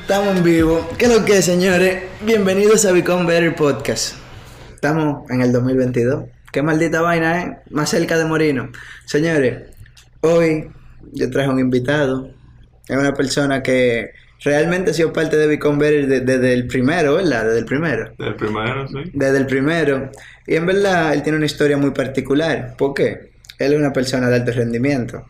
Estamos 0.00 0.36
en 0.36 0.42
vivo. 0.42 0.88
¿Qué 0.98 1.04
es 1.06 1.14
lo 1.14 1.24
que, 1.24 1.42
señores? 1.42 2.04
Bienvenidos 2.22 2.84
a 2.84 2.92
Become 2.92 3.26
Better 3.26 3.54
Podcast. 3.54 4.16
Estamos 4.74 5.30
en 5.30 5.42
el 5.42 5.52
2022. 5.52 6.24
Qué 6.50 6.62
maldita 6.62 7.00
vaina, 7.00 7.42
¿eh? 7.42 7.58
Más 7.70 7.90
cerca 7.90 8.18
de 8.18 8.24
Morino. 8.24 8.70
Señores, 9.04 9.70
hoy 10.20 10.70
yo 11.12 11.30
traje 11.30 11.48
un 11.48 11.58
invitado. 11.58 12.30
Es 12.88 12.96
una 12.96 13.14
persona 13.14 13.62
que 13.62 14.12
realmente 14.44 14.90
ha 14.90 14.94
sido 14.94 15.12
parte 15.12 15.36
de 15.36 15.46
Become 15.46 15.78
Better 15.78 16.06
de- 16.08 16.20
desde 16.20 16.52
el 16.52 16.66
primero, 16.66 17.16
¿verdad? 17.16 17.44
Desde 17.46 17.58
el 17.60 17.64
primero. 17.64 18.12
El 18.18 18.34
primero, 18.36 18.88
sí. 18.88 18.98
Desde 19.12 19.38
el 19.38 19.46
primero. 19.46 20.10
Y 20.46 20.56
en 20.56 20.66
verdad 20.66 21.12
él 21.14 21.22
tiene 21.22 21.36
una 21.36 21.46
historia 21.46 21.76
muy 21.76 21.90
particular. 21.92 22.74
¿Por 22.76 22.94
qué? 22.94 23.30
Él 23.58 23.72
es 23.72 23.78
una 23.78 23.92
persona 23.92 24.28
de 24.28 24.36
alto 24.36 24.52
rendimiento. 24.52 25.26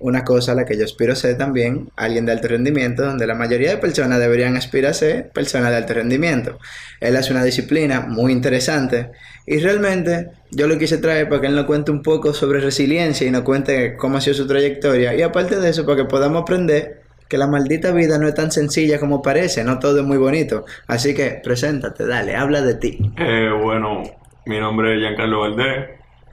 Una 0.00 0.22
cosa 0.22 0.52
a 0.52 0.54
la 0.54 0.64
que 0.64 0.76
yo 0.78 0.84
aspiro 0.84 1.12
a 1.12 1.16
ser 1.16 1.36
también, 1.36 1.90
alguien 1.96 2.24
de 2.24 2.30
alto 2.30 2.46
rendimiento, 2.46 3.02
donde 3.04 3.26
la 3.26 3.34
mayoría 3.34 3.70
de 3.70 3.78
personas 3.78 4.20
deberían 4.20 4.56
aspirar 4.56 4.92
a 4.92 4.94
ser 4.94 5.30
personas 5.30 5.70
de 5.70 5.76
alto 5.76 5.94
rendimiento. 5.94 6.56
Él 7.00 7.16
hace 7.16 7.32
una 7.32 7.42
disciplina 7.42 8.02
muy 8.02 8.30
interesante 8.30 9.10
y 9.44 9.58
realmente 9.58 10.28
yo 10.52 10.68
lo 10.68 10.78
quise 10.78 10.98
traer 10.98 11.28
para 11.28 11.40
que 11.40 11.46
él 11.48 11.56
nos 11.56 11.64
cuente 11.64 11.90
un 11.90 12.02
poco 12.04 12.32
sobre 12.32 12.60
resiliencia 12.60 13.26
y 13.26 13.32
nos 13.32 13.42
cuente 13.42 13.96
cómo 13.96 14.18
ha 14.18 14.20
sido 14.20 14.34
su 14.34 14.46
trayectoria 14.46 15.16
y 15.16 15.22
aparte 15.22 15.58
de 15.58 15.68
eso 15.68 15.84
para 15.84 15.96
que 15.96 16.04
podamos 16.04 16.42
aprender 16.42 16.97
que 17.28 17.38
la 17.38 17.46
maldita 17.46 17.92
vida 17.92 18.18
no 18.18 18.26
es 18.26 18.34
tan 18.34 18.50
sencilla 18.50 18.98
como 18.98 19.22
parece, 19.22 19.64
no 19.64 19.78
todo 19.78 20.00
es 20.00 20.06
muy 20.06 20.18
bonito. 20.18 20.64
Así 20.86 21.14
que 21.14 21.40
preséntate, 21.42 22.06
dale, 22.06 22.34
habla 22.34 22.62
de 22.62 22.74
ti. 22.74 22.98
Eh, 23.16 23.50
bueno, 23.62 24.02
mi 24.46 24.58
nombre 24.58 24.94
es 24.94 25.00
Giancarlo 25.00 25.40
Valdés 25.40 25.90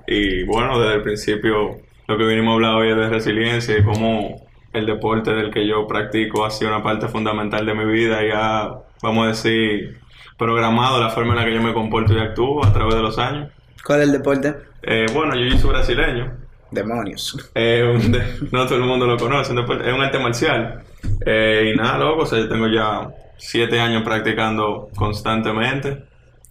y 0.08 0.44
bueno, 0.44 0.80
desde 0.80 0.96
el 0.96 1.02
principio 1.02 1.82
lo 2.08 2.18
que 2.18 2.26
vinimos 2.26 2.52
a 2.52 2.56
hablar 2.56 2.76
hoy 2.76 2.90
es 2.90 2.96
de 2.96 3.10
resiliencia 3.10 3.78
y 3.78 3.84
cómo 3.84 4.46
el 4.74 4.86
deporte 4.86 5.32
del 5.32 5.52
que 5.52 5.68
yo 5.68 5.88
practico 5.88 6.46
ha 6.46 6.52
sido 6.52 6.72
una 6.72 6.84
parte 6.84 7.08
fundamental 7.08 7.66
de 7.66 7.74
mi 7.74 7.86
vida 7.86 8.24
y 8.24 8.30
ha, 8.34 8.70
vamos 9.02 9.26
a 9.26 9.30
decir, 9.30 9.98
programado 10.38 11.00
la 11.02 11.10
forma 11.10 11.34
en 11.34 11.40
la 11.40 11.46
que 11.46 11.54
yo 11.54 11.62
me 11.62 11.74
comporto 11.74 12.14
y 12.14 12.20
actúo 12.20 12.64
a 12.64 12.74
través 12.74 12.96
de 12.96 13.02
los 13.02 13.18
años. 13.18 13.50
¿Cuál 13.86 14.02
es 14.02 14.08
el 14.08 14.12
deporte? 14.14 14.54
Eh, 14.84 15.06
bueno, 15.14 15.36
yo 15.36 15.58
soy 15.58 15.70
brasileño, 15.70 16.32
Demonios. 16.72 17.38
Eh, 17.56 17.84
un 17.84 18.12
de- 18.12 18.40
no 18.52 18.66
todo 18.66 18.76
el 18.78 18.84
mundo 18.86 19.06
lo 19.08 19.18
conoce, 19.18 19.54
deporte- 19.54 19.88
es 19.88 19.94
un 19.94 20.02
arte 20.02 20.20
marcial. 20.20 20.84
Eh, 21.26 21.72
y 21.74 21.78
nada, 21.78 21.98
loco, 21.98 22.24
o 22.24 22.26
sea, 22.26 22.40
yo 22.40 22.50
tengo 22.50 22.68
ya 22.68 23.10
siete 23.38 23.80
años 23.80 24.04
practicando 24.04 24.90
constantemente. 24.96 26.04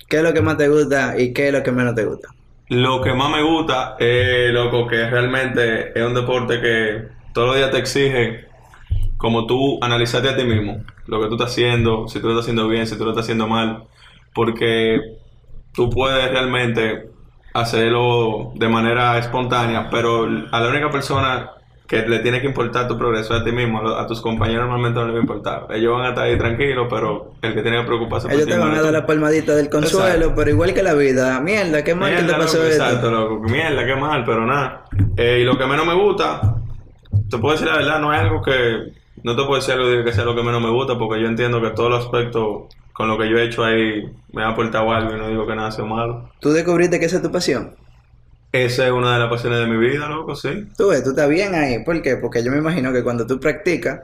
¿Qué 0.08 0.18
es 0.18 0.22
lo 0.22 0.32
que 0.32 0.40
más 0.42 0.56
te 0.56 0.68
gusta 0.68 1.18
y 1.18 1.32
qué 1.32 1.48
es 1.48 1.52
lo 1.52 1.62
que 1.62 1.72
menos 1.72 1.94
te 1.94 2.04
gusta? 2.04 2.28
Lo 2.68 3.02
que 3.02 3.12
más 3.12 3.30
me 3.30 3.42
gusta 3.42 3.96
es, 3.98 4.52
loco, 4.52 4.86
que 4.86 5.08
realmente 5.10 5.98
es 5.98 6.06
un 6.06 6.14
deporte 6.14 6.60
que 6.60 7.08
todos 7.32 7.48
los 7.48 7.56
días 7.56 7.70
te 7.70 7.78
exige 7.78 8.46
como 9.16 9.46
tú 9.46 9.78
analizarte 9.82 10.28
a 10.28 10.36
ti 10.36 10.44
mismo, 10.44 10.82
lo 11.06 11.20
que 11.20 11.28
tú 11.28 11.34
estás 11.34 11.50
haciendo, 11.52 12.08
si 12.08 12.20
tú 12.20 12.26
lo 12.28 12.32
estás 12.32 12.44
haciendo 12.44 12.68
bien, 12.68 12.86
si 12.86 12.96
tú 12.98 13.04
lo 13.04 13.10
estás 13.10 13.24
haciendo 13.24 13.46
mal, 13.48 13.84
porque 14.34 15.00
tú 15.72 15.90
puedes 15.90 16.30
realmente 16.30 17.10
hacerlo 17.54 18.52
de 18.56 18.68
manera 18.68 19.16
espontánea, 19.16 19.88
pero 19.88 20.24
a 20.50 20.60
la 20.60 20.68
única 20.68 20.90
persona 20.90 21.52
que 21.86 22.02
le 22.08 22.18
tiene 22.18 22.40
que 22.40 22.48
importar 22.48 22.88
tu 22.88 22.98
progreso 22.98 23.34
es 23.34 23.42
a 23.42 23.44
ti 23.44 23.52
mismo, 23.52 23.86
a, 23.88 24.06
tus 24.06 24.20
compañeros 24.20 24.64
normalmente 24.64 24.98
no 24.98 25.06
les 25.06 25.14
va 25.14 25.18
a 25.18 25.20
importar. 25.20 25.66
Ellos 25.70 25.92
van 25.92 26.06
a 26.06 26.08
estar 26.08 26.24
ahí 26.24 26.36
tranquilos, 26.36 26.88
pero 26.90 27.34
el 27.42 27.54
que 27.54 27.62
tiene 27.62 27.80
que 27.80 27.86
preocuparse 27.86 28.26
por 28.26 28.34
Ellos 28.34 28.48
te 28.48 28.58
van 28.58 28.74
a 28.74 28.82
dar 28.82 28.92
la 28.92 29.06
palmadita 29.06 29.54
del 29.54 29.68
consuelo, 29.68 30.08
Exacto. 30.08 30.34
pero 30.34 30.50
igual 30.50 30.74
que 30.74 30.82
la 30.82 30.94
vida. 30.94 31.40
Mierda, 31.40 31.84
qué 31.84 31.94
mal 31.94 32.10
que 32.10 32.16
te 32.16 32.22
Mierda, 32.22 32.38
pasó 32.38 32.56
loco, 32.56 32.68
esto. 32.68 32.84
Exacto, 32.84 33.10
loco. 33.10 33.40
Mierda, 33.42 33.86
qué 33.86 33.96
mal, 33.96 34.24
pero 34.24 34.46
nada. 34.46 34.84
Eh, 35.16 35.38
y 35.42 35.44
lo 35.44 35.56
que 35.56 35.66
menos 35.66 35.86
me 35.86 35.94
gusta, 35.94 36.56
te 37.30 37.38
puedo 37.38 37.52
decir 37.52 37.68
la 37.68 37.76
verdad, 37.76 38.00
no 38.00 38.12
es 38.12 38.20
algo 38.20 38.42
que. 38.42 38.92
No 39.22 39.36
te 39.36 39.42
puedo 39.42 39.54
decir 39.54 39.74
algo 39.74 40.04
que 40.04 40.12
sea 40.12 40.24
lo 40.24 40.34
que 40.34 40.42
menos 40.42 40.60
me 40.60 40.70
gusta, 40.70 40.98
porque 40.98 41.20
yo 41.20 41.28
entiendo 41.28 41.60
que 41.60 41.70
todos 41.70 41.90
los 41.90 42.04
aspectos 42.04 42.74
con 42.94 43.08
lo 43.08 43.18
que 43.18 43.28
yo 43.28 43.36
he 43.36 43.44
hecho 43.44 43.64
ahí 43.64 44.08
me 44.32 44.42
ha 44.42 44.48
aportado 44.48 44.90
algo 44.92 45.14
y 45.14 45.18
no 45.18 45.28
digo 45.28 45.46
que 45.46 45.54
nada 45.54 45.70
sea 45.72 45.84
malo. 45.84 46.30
Tú 46.40 46.52
descubriste 46.52 46.98
que 46.98 47.06
esa 47.06 47.16
es 47.16 47.22
tu 47.22 47.30
pasión. 47.30 47.74
Esa 48.52 48.86
es 48.86 48.92
una 48.92 49.14
de 49.14 49.18
las 49.18 49.28
pasiones 49.28 49.58
de 49.58 49.66
mi 49.66 49.76
vida, 49.76 50.08
loco, 50.08 50.36
sí. 50.36 50.68
Tú 50.78 50.90
ves, 50.90 51.02
tú 51.02 51.10
estás 51.10 51.28
bien 51.28 51.56
ahí. 51.56 51.82
¿Por 51.84 52.00
qué? 52.02 52.16
Porque 52.16 52.44
yo 52.44 52.52
me 52.52 52.58
imagino 52.58 52.92
que 52.92 53.02
cuando 53.02 53.26
tú 53.26 53.40
practicas, 53.40 54.00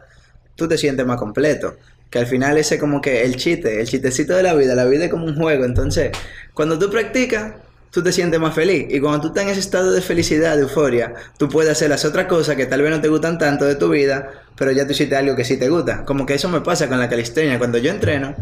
tú 0.56 0.66
te 0.66 0.76
sientes 0.76 1.06
más 1.06 1.18
completo. 1.18 1.76
Que 2.10 2.18
al 2.18 2.26
final 2.26 2.58
ese 2.58 2.74
es 2.74 2.80
como 2.80 3.00
que 3.00 3.22
el 3.22 3.36
chiste, 3.36 3.80
el 3.80 3.86
chistecito 3.86 4.34
de 4.34 4.42
la 4.42 4.54
vida. 4.54 4.74
La 4.74 4.86
vida 4.86 5.04
es 5.04 5.10
como 5.10 5.26
un 5.26 5.36
juego. 5.36 5.64
Entonces, 5.64 6.10
cuando 6.52 6.76
tú 6.76 6.90
practicas, 6.90 7.52
tú 7.92 8.02
te 8.02 8.10
sientes 8.10 8.40
más 8.40 8.52
feliz. 8.52 8.86
Y 8.90 8.98
cuando 8.98 9.20
tú 9.20 9.28
estás 9.28 9.44
en 9.44 9.50
ese 9.50 9.60
estado 9.60 9.92
de 9.92 10.00
felicidad, 10.02 10.56
de 10.56 10.62
euforia, 10.62 11.14
tú 11.38 11.48
puedes 11.48 11.70
hacer 11.70 11.88
las 11.88 12.04
otras 12.04 12.26
cosas 12.26 12.56
que 12.56 12.66
tal 12.66 12.82
vez 12.82 12.90
no 12.90 13.00
te 13.00 13.06
gustan 13.06 13.38
tanto 13.38 13.64
de 13.64 13.76
tu 13.76 13.88
vida, 13.88 14.30
pero 14.56 14.72
ya 14.72 14.84
tú 14.84 14.90
hiciste 14.90 15.14
algo 15.14 15.36
que 15.36 15.44
sí 15.44 15.58
te 15.58 15.68
gusta. 15.68 16.04
Como 16.04 16.26
que 16.26 16.34
eso 16.34 16.48
me 16.48 16.60
pasa 16.60 16.88
con 16.88 16.98
la 16.98 17.08
calistenia. 17.08 17.56
Cuando 17.56 17.78
yo 17.78 17.92
entreno, 17.92 18.34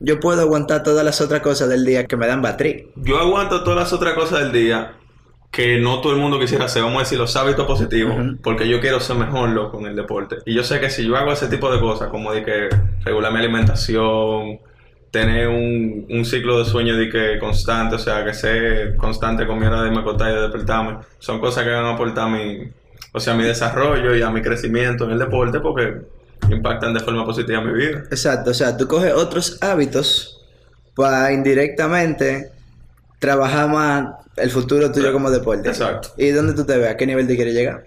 yo 0.00 0.20
puedo 0.20 0.40
aguantar 0.40 0.82
todas 0.82 1.04
las 1.04 1.20
otras 1.20 1.40
cosas 1.40 1.68
del 1.68 1.84
día 1.84 2.06
que 2.06 2.16
me 2.16 2.26
dan 2.26 2.42
batrí. 2.42 2.90
Yo 2.96 3.18
aguanto 3.18 3.62
todas 3.64 3.78
las 3.78 3.92
otras 3.92 4.14
cosas 4.14 4.40
del 4.40 4.52
día 4.52 4.94
que 5.50 5.78
no 5.78 6.00
todo 6.00 6.12
el 6.12 6.18
mundo 6.18 6.38
quisiera 6.38 6.66
hacer, 6.66 6.82
vamos 6.82 6.98
a 6.98 7.00
decir, 7.00 7.18
los 7.18 7.34
hábitos 7.36 7.66
positivos, 7.66 8.14
porque 8.42 8.68
yo 8.68 8.80
quiero 8.80 9.00
ser 9.00 9.16
mejor 9.16 9.48
loco 9.48 9.78
en 9.80 9.86
el 9.86 9.96
deporte. 9.96 10.36
Y 10.44 10.54
yo 10.54 10.62
sé 10.62 10.78
que 10.78 10.90
si 10.90 11.06
yo 11.06 11.16
hago 11.16 11.32
ese 11.32 11.48
tipo 11.48 11.72
de 11.72 11.80
cosas, 11.80 12.08
como 12.08 12.32
de 12.32 12.44
que 12.44 12.68
regular 13.04 13.32
mi 13.32 13.38
alimentación, 13.38 14.60
tener 15.10 15.48
un, 15.48 16.06
un 16.10 16.24
ciclo 16.24 16.58
de 16.58 16.64
sueño 16.66 16.96
de 16.96 17.08
que 17.08 17.38
constante, 17.38 17.96
o 17.96 17.98
sea, 17.98 18.24
que 18.24 18.34
sé 18.34 18.94
constante 18.98 19.46
con 19.46 19.58
mi 19.58 19.66
hora 19.66 19.82
de 19.82 19.88
a 19.88 20.00
acostar 20.00 20.30
y 20.30 20.34
de 20.34 20.42
despertarme, 20.42 20.98
son 21.18 21.40
cosas 21.40 21.64
que 21.64 21.70
van 21.70 21.86
a 21.86 21.94
aportar 21.94 22.26
a 22.26 22.28
mi, 22.28 22.70
o 23.12 23.20
sea, 23.20 23.32
a 23.32 23.36
mi 23.36 23.44
desarrollo 23.44 24.14
y 24.14 24.22
a 24.22 24.30
mi 24.30 24.42
crecimiento 24.42 25.04
en 25.04 25.12
el 25.12 25.18
deporte 25.18 25.60
porque 25.60 25.94
impactan 26.50 26.94
de 26.94 27.00
forma 27.00 27.24
positiva 27.24 27.60
mi 27.60 27.72
vida. 27.72 28.04
Exacto, 28.10 28.50
o 28.50 28.54
sea, 28.54 28.76
tú 28.76 28.86
coges 28.86 29.12
otros 29.12 29.58
hábitos 29.62 30.40
para 30.94 31.32
indirectamente 31.32 32.50
trabajar 33.18 33.68
más 33.68 34.14
el 34.36 34.50
futuro 34.50 34.90
tuyo 34.90 35.12
como 35.12 35.30
deporte. 35.30 35.68
Exacto. 35.68 36.10
¿Y 36.16 36.30
dónde 36.30 36.54
tú 36.54 36.64
te 36.64 36.76
ves? 36.76 36.90
¿A 36.90 36.96
qué 36.96 37.06
nivel 37.06 37.26
te 37.26 37.36
quieres 37.36 37.54
llegar? 37.54 37.84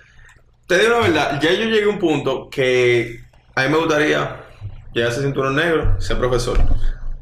Te 0.67 0.77
digo 0.77 0.91
la 0.91 1.07
verdad, 1.07 1.41
ya 1.41 1.51
yo 1.51 1.65
llegué 1.65 1.83
a 1.83 1.89
un 1.89 1.99
punto 1.99 2.49
que 2.49 3.19
a 3.55 3.63
mí 3.63 3.69
me 3.69 3.77
gustaría 3.77 4.37
llegar 4.93 5.09
a 5.09 5.13
ese 5.13 5.21
cinturón 5.21 5.55
negro, 5.55 5.99
ser 5.99 6.17
profesor. 6.17 6.57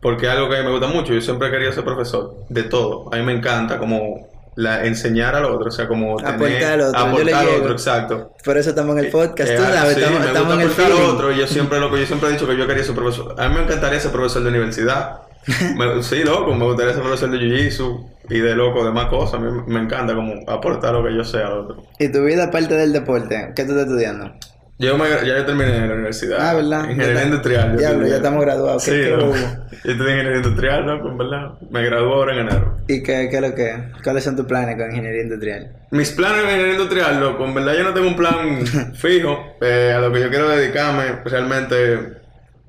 Porque 0.02 0.28
es 0.28 0.32
algo 0.32 0.50
que 0.50 0.56
a 0.56 0.60
mí 0.60 0.66
me 0.66 0.72
gusta 0.72 0.88
mucho. 0.88 1.14
Yo 1.14 1.22
siempre 1.22 1.48
he 1.48 1.52
querido 1.52 1.74
ser 1.74 1.84
profesor 1.84 2.46
de 2.48 2.64
todo. 2.64 3.14
A 3.14 3.18
mí 3.18 3.24
me 3.24 3.34
encanta 3.34 3.78
como 3.78 4.30
la, 4.60 4.86
enseñar 4.86 5.36
al 5.36 5.46
otro, 5.46 5.70
o 5.70 5.72
sea, 5.72 5.88
como 5.88 6.20
Aportar 6.20 6.74
al 6.74 6.82
otro, 6.82 7.00
aportar 7.00 7.34
al 7.34 7.48
otro, 7.48 7.72
exacto. 7.72 8.34
Por 8.44 8.58
eso 8.58 8.70
estamos 8.72 8.98
en 8.98 9.06
el 9.06 9.12
podcast, 9.12 9.50
Eh, 9.50 9.56
tú 9.56 9.64
ah, 9.64 9.72
sabes, 9.74 9.94
sí, 9.96 10.02
estamos, 10.02 10.20
me 10.20 10.26
estamos 10.28 10.54
en 10.54 10.62
gusta 10.68 10.82
el 10.82 10.92
aportar 10.92 11.06
al 11.06 11.16
otro. 11.16 11.32
Yo 11.32 11.48
siempre, 11.48 11.80
loco, 11.80 11.98
yo 11.98 12.06
siempre 12.06 12.30
he 12.30 12.32
dicho 12.34 12.46
que 12.48 12.58
yo 12.58 12.68
quería 12.68 12.84
ser 12.84 12.96
profesor. 12.96 13.36
A 13.38 13.48
mí 13.48 13.56
me 13.56 13.64
encantaría 13.64 14.00
ser 14.02 14.12
profesor 14.12 14.44
de 14.44 14.50
universidad. 14.50 15.22
Me- 15.76 16.04
sí, 16.04 16.24
loco, 16.26 16.54
me 16.54 16.66
gustaría 16.66 16.94
ser 16.94 17.02
profesor 17.02 17.32
de 17.32 17.38
Jiu-Jitsu 17.38 18.06
y 18.30 18.40
de 18.40 18.56
loco, 18.56 18.84
de 18.84 18.92
más 18.92 19.06
cosas. 19.06 19.36
A 19.36 19.38
mí 19.40 19.62
me- 19.66 19.80
encanta 19.80 20.14
como 20.14 20.34
aportar 20.48 20.94
lo 20.94 21.06
que 21.06 21.16
yo 21.16 21.24
sea 21.24 21.48
al 21.48 21.54
otro. 21.60 21.84
¿Y 21.98 22.10
tu 22.12 22.24
vida 22.26 22.46
aparte 22.46 22.76
del 22.76 22.92
deporte? 22.92 23.54
¿Qué 23.56 23.64
tú 23.64 23.72
estás 23.72 23.88
estudiando? 23.88 24.34
Yo 24.82 24.98
me, 24.98 25.10
ya 25.10 25.26
yo 25.38 25.46
terminé 25.46 25.76
en 25.76 25.90
la 25.90 25.94
universidad. 25.96 26.38
Ah, 26.40 26.54
¿verdad? 26.54 26.90
Ingeniería 26.90 27.24
industrial. 27.26 27.78
Diablo, 27.78 28.08
ya 28.08 28.16
estamos 28.16 28.42
graduados. 28.46 28.86
¿Qué- 28.86 28.92
Sí, 28.92 29.02
qué 29.02 29.14
hubo? 29.14 29.36
Yo 29.36 29.92
estudié 29.92 30.12
ingeniería 30.14 30.38
industrial, 30.38 30.86
loco, 30.86 31.10
en 31.10 31.18
verdad. 31.18 31.52
Me 31.70 31.84
gradué 31.84 32.14
ahora 32.14 32.34
en 32.34 32.40
enero. 32.48 32.78
¿Y 32.88 33.04
qué, 33.04 33.28
qué 33.30 33.36
es 33.36 33.42
lo 33.42 33.54
que? 33.54 33.76
¿Cuáles 34.04 34.24
son 34.24 34.38
tus 34.38 34.46
planes 34.46 34.78
con 34.78 34.90
ingeniería 34.90 35.24
industrial? 35.24 35.74
Mis 35.92 36.12
planes 36.12 36.38
en 36.40 36.46
ingeniería 36.46 36.74
industrial, 36.76 37.20
loco, 37.20 37.44
en 37.46 37.54
verdad 37.56 37.74
yo 37.78 37.84
no 37.84 37.94
tengo 37.94 38.08
un 38.08 38.16
plan 38.16 38.66
fijo. 38.96 39.38
eh, 39.62 39.94
a 39.94 40.00
lo 40.00 40.14
que 40.14 40.22
yo 40.22 40.30
quiero 40.30 40.48
dedicarme, 40.48 41.04
realmente, 41.26 41.98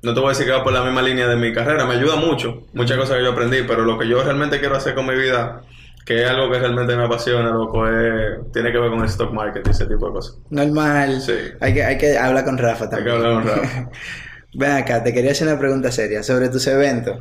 no 0.01 0.13
te 0.13 0.19
voy 0.19 0.25
a 0.27 0.29
decir 0.31 0.45
que 0.47 0.51
va 0.51 0.65
por 0.65 0.73
la 0.73 0.83
misma 0.83 1.01
línea 1.01 1.29
de 1.29 1.37
mi 1.37 1.53
carrera. 1.53 1.85
Me 1.85 1.93
ayuda 1.95 2.17
mucho, 2.17 2.67
muchas 2.73 2.97
cosas 2.97 3.17
que 3.19 3.23
yo 3.23 3.31
aprendí, 3.31 3.59
pero 3.65 3.85
lo 3.85 3.97
que 3.97 4.09
yo 4.09 4.21
realmente 4.21 4.59
quiero 4.59 4.75
hacer 4.75 4.95
con 4.95 5.07
mi 5.07 5.15
vida, 5.15 5.61
que 6.05 6.23
es 6.23 6.29
algo 6.29 6.51
que 6.51 6.59
realmente 6.59 6.95
me 6.95 7.03
apasiona, 7.03 7.51
loco, 7.51 7.87
es, 7.87 8.51
tiene 8.51 8.71
que 8.71 8.77
ver 8.79 8.89
con 8.89 8.99
el 8.99 9.05
stock 9.05 9.31
market 9.31 9.65
y 9.67 9.69
ese 9.71 9.85
tipo 9.85 10.07
de 10.07 10.13
cosas. 10.13 10.37
Normal. 10.49 11.21
Sí. 11.21 11.33
Hay 11.59 11.73
que, 11.73 11.83
hay 11.83 11.97
que 11.97 12.17
hablar 12.17 12.43
con 12.43 12.57
Rafa 12.57 12.85
Hay 12.85 12.89
también. 12.89 13.17
que 13.17 13.25
hablar 13.25 13.43
con 13.43 13.47
Rafa. 13.47 13.89
Ven 14.53 14.71
acá, 14.71 15.03
te 15.03 15.13
quería 15.13 15.31
hacer 15.31 15.47
una 15.47 15.59
pregunta 15.59 15.91
seria 15.91 16.23
sobre 16.23 16.49
tus 16.49 16.67
eventos. 16.67 17.19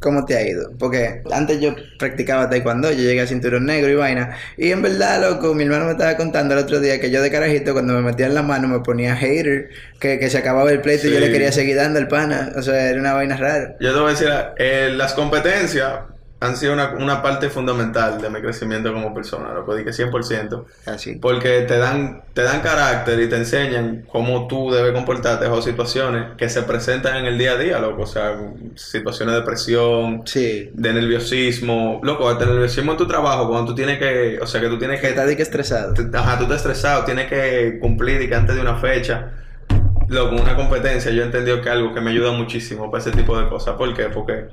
¿Cómo 0.00 0.24
te 0.26 0.36
ha 0.36 0.46
ido? 0.46 0.70
Porque 0.78 1.22
antes 1.32 1.60
yo 1.60 1.74
practicaba 1.98 2.50
taekwondo, 2.50 2.90
yo 2.90 2.98
llegué 2.98 3.22
a 3.22 3.26
cinturón 3.26 3.64
negro 3.64 3.90
y 3.90 3.94
vaina. 3.94 4.36
Y 4.58 4.70
en 4.70 4.82
verdad, 4.82 5.20
loco, 5.20 5.54
mi 5.54 5.64
hermano 5.64 5.86
me 5.86 5.92
estaba 5.92 6.16
contando 6.16 6.52
el 6.54 6.60
otro 6.60 6.80
día 6.80 7.00
que 7.00 7.10
yo 7.10 7.22
de 7.22 7.30
carajito, 7.30 7.72
cuando 7.72 7.94
me 7.94 8.02
metía 8.02 8.26
en 8.26 8.34
la 8.34 8.42
mano, 8.42 8.68
me 8.68 8.80
ponía 8.80 9.16
hater, 9.16 9.70
que, 10.00 10.18
que 10.18 10.28
se 10.28 10.38
acababa 10.38 10.70
el 10.70 10.82
pleito 10.82 11.06
y 11.06 11.12
yo 11.12 11.20
le 11.20 11.30
quería 11.30 11.52
seguir 11.52 11.76
dando 11.76 11.98
el 11.98 12.08
pana. 12.08 12.52
O 12.56 12.60
sea, 12.62 12.90
era 12.90 13.00
una 13.00 13.14
vaina 13.14 13.36
rara. 13.36 13.76
Yo 13.80 13.92
te 13.94 13.98
voy 13.98 14.08
a 14.08 14.10
decir, 14.10 14.28
eh, 14.58 14.90
las 14.94 15.14
competencias 15.14 16.00
han 16.44 16.56
sido 16.56 16.72
una, 16.74 16.90
una 16.98 17.22
parte 17.22 17.48
fundamental 17.50 18.20
de 18.20 18.30
mi 18.30 18.40
crecimiento 18.40 18.92
como 18.92 19.12
persona, 19.14 19.52
loco, 19.54 19.74
dije 19.74 19.90
100%. 19.90 20.64
Así. 20.86 21.14
Porque 21.16 21.62
te 21.62 21.78
dan, 21.78 22.22
te 22.34 22.42
dan 22.42 22.60
carácter 22.60 23.18
y 23.20 23.28
te 23.28 23.36
enseñan 23.36 24.04
cómo 24.10 24.46
tú 24.46 24.70
debes 24.70 24.92
comportarte 24.92 25.46
bajo 25.46 25.62
situaciones 25.62 26.36
que 26.36 26.48
se 26.48 26.62
presentan 26.62 27.16
en 27.16 27.26
el 27.26 27.38
día 27.38 27.52
a 27.52 27.56
día, 27.56 27.78
loco. 27.78 28.02
O 28.02 28.06
sea, 28.06 28.36
situaciones 28.74 29.34
de 29.34 29.42
presión, 29.42 30.22
Sí. 30.26 30.70
de 30.72 30.92
nerviosismo. 30.92 32.00
Loco, 32.02 32.30
el 32.30 32.38
nerviosismo 32.38 32.92
en 32.92 32.98
tu 32.98 33.06
trabajo, 33.06 33.48
cuando 33.48 33.66
tú 33.70 33.74
tienes 33.74 33.98
que, 33.98 34.38
o 34.40 34.46
sea, 34.46 34.60
que 34.60 34.68
tú 34.68 34.78
tienes 34.78 35.00
Que 35.00 35.06
que... 35.06 35.10
está 35.10 35.26
de 35.26 35.36
que 35.36 35.42
estresado. 35.42 35.94
te- 35.94 36.16
Ajá, 36.16 36.36
tú 36.36 36.44
estás 36.44 36.58
estresado, 36.58 37.04
tienes 37.04 37.28
que 37.28 37.78
cumplir 37.80 38.20
y 38.22 38.28
que 38.28 38.34
antes 38.34 38.54
de 38.54 38.60
una 38.62 38.76
fecha. 38.76 39.30
Loco, 40.08 40.34
una 40.36 40.54
competencia, 40.54 41.10
yo 41.10 41.22
he 41.22 41.24
entendido 41.26 41.60
que 41.62 41.68
es 41.68 41.74
algo 41.74 41.94
que 41.94 42.00
me 42.00 42.10
ayuda 42.10 42.32
muchísimo 42.32 42.90
para 42.90 43.02
ese 43.02 43.10
tipo 43.12 43.38
de 43.38 43.48
cosas. 43.48 43.74
¿Por 43.76 43.94
qué? 43.94 44.04
Porque 44.04 44.46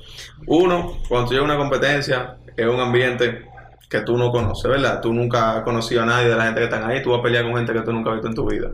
uno, 0.47 0.97
cuando 1.09 1.27
tú 1.27 1.33
llegas 1.33 1.49
a 1.49 1.53
una 1.53 1.57
competencia, 1.57 2.37
es 2.55 2.65
un 2.67 2.79
ambiente 2.79 3.45
que 3.89 4.01
tú 4.01 4.17
no 4.17 4.31
conoces, 4.31 4.69
¿verdad? 4.71 5.01
Tú 5.01 5.13
nunca 5.13 5.57
has 5.57 5.63
conocido 5.63 6.03
a 6.03 6.05
nadie 6.05 6.29
de 6.29 6.35
la 6.35 6.45
gente 6.45 6.59
que 6.59 6.65
están 6.65 6.89
ahí, 6.89 7.01
tú 7.03 7.11
vas 7.11 7.19
a 7.19 7.23
pelear 7.23 7.43
con 7.43 7.55
gente 7.57 7.73
que 7.73 7.81
tú 7.81 7.91
nunca 7.91 8.11
has 8.11 8.15
visto 8.15 8.29
en 8.29 8.35
tu 8.35 8.49
vida. 8.49 8.69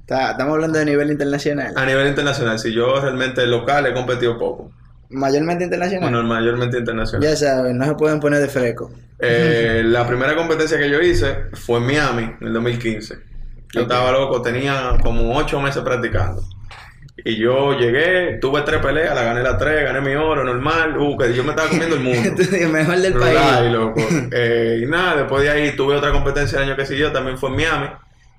Está- 0.00 0.30
estamos 0.32 0.54
hablando 0.54 0.78
de 0.78 0.84
nivel 0.84 1.10
internacional. 1.10 1.72
A 1.76 1.84
nivel 1.84 2.06
internacional, 2.06 2.58
si 2.60 2.72
yo 2.72 3.00
realmente 3.00 3.44
local 3.46 3.86
he 3.86 3.92
competido 3.92 4.38
poco, 4.38 4.70
Mayormente 5.10 5.64
internacional. 5.64 6.10
bueno, 6.10 6.26
mayormente 6.28 6.78
internacional. 6.78 7.28
Ya 7.28 7.36
saben, 7.36 7.76
no 7.78 7.84
se 7.84 7.94
pueden 7.94 8.20
poner 8.20 8.40
de 8.40 8.48
fresco. 8.48 8.92
Eh, 9.18 9.82
la 9.86 10.06
primera 10.06 10.36
competencia 10.36 10.78
que 10.78 10.88
yo 10.88 11.00
hice 11.00 11.46
fue 11.54 11.78
en 11.78 11.86
Miami, 11.86 12.22
en 12.40 12.46
el 12.46 12.52
2015. 12.52 13.16
Yo 13.76 13.82
estaba 13.82 14.10
loco, 14.10 14.40
tenía 14.40 14.96
como 15.02 15.36
ocho 15.36 15.60
meses 15.60 15.82
practicando. 15.82 16.42
Y 17.24 17.36
yo 17.36 17.78
llegué, 17.78 18.38
tuve 18.40 18.62
tres 18.62 18.80
peleas, 18.80 19.14
la 19.14 19.22
gané 19.22 19.42
las 19.42 19.58
tres, 19.58 19.84
gané 19.84 20.00
mi 20.00 20.14
oro, 20.14 20.44
normal. 20.44 20.96
Uh, 20.96 21.16
que 21.18 21.34
yo 21.34 21.44
me 21.44 21.50
estaba 21.50 21.68
comiendo 21.68 21.96
el 21.96 22.02
mundo. 22.02 22.42
Mejor 22.72 22.96
del 22.96 23.22
Ay, 23.22 23.34
país. 23.34 23.72
loco. 23.72 24.00
Eh, 24.32 24.80
y 24.82 24.86
nada, 24.86 25.16
después 25.16 25.42
de 25.42 25.50
ahí 25.50 25.76
tuve 25.76 25.94
otra 25.94 26.10
competencia 26.10 26.58
el 26.58 26.64
año 26.64 26.76
que 26.76 26.86
siguió, 26.86 27.12
también 27.12 27.36
fue 27.36 27.50
en 27.50 27.56
Miami. 27.56 27.86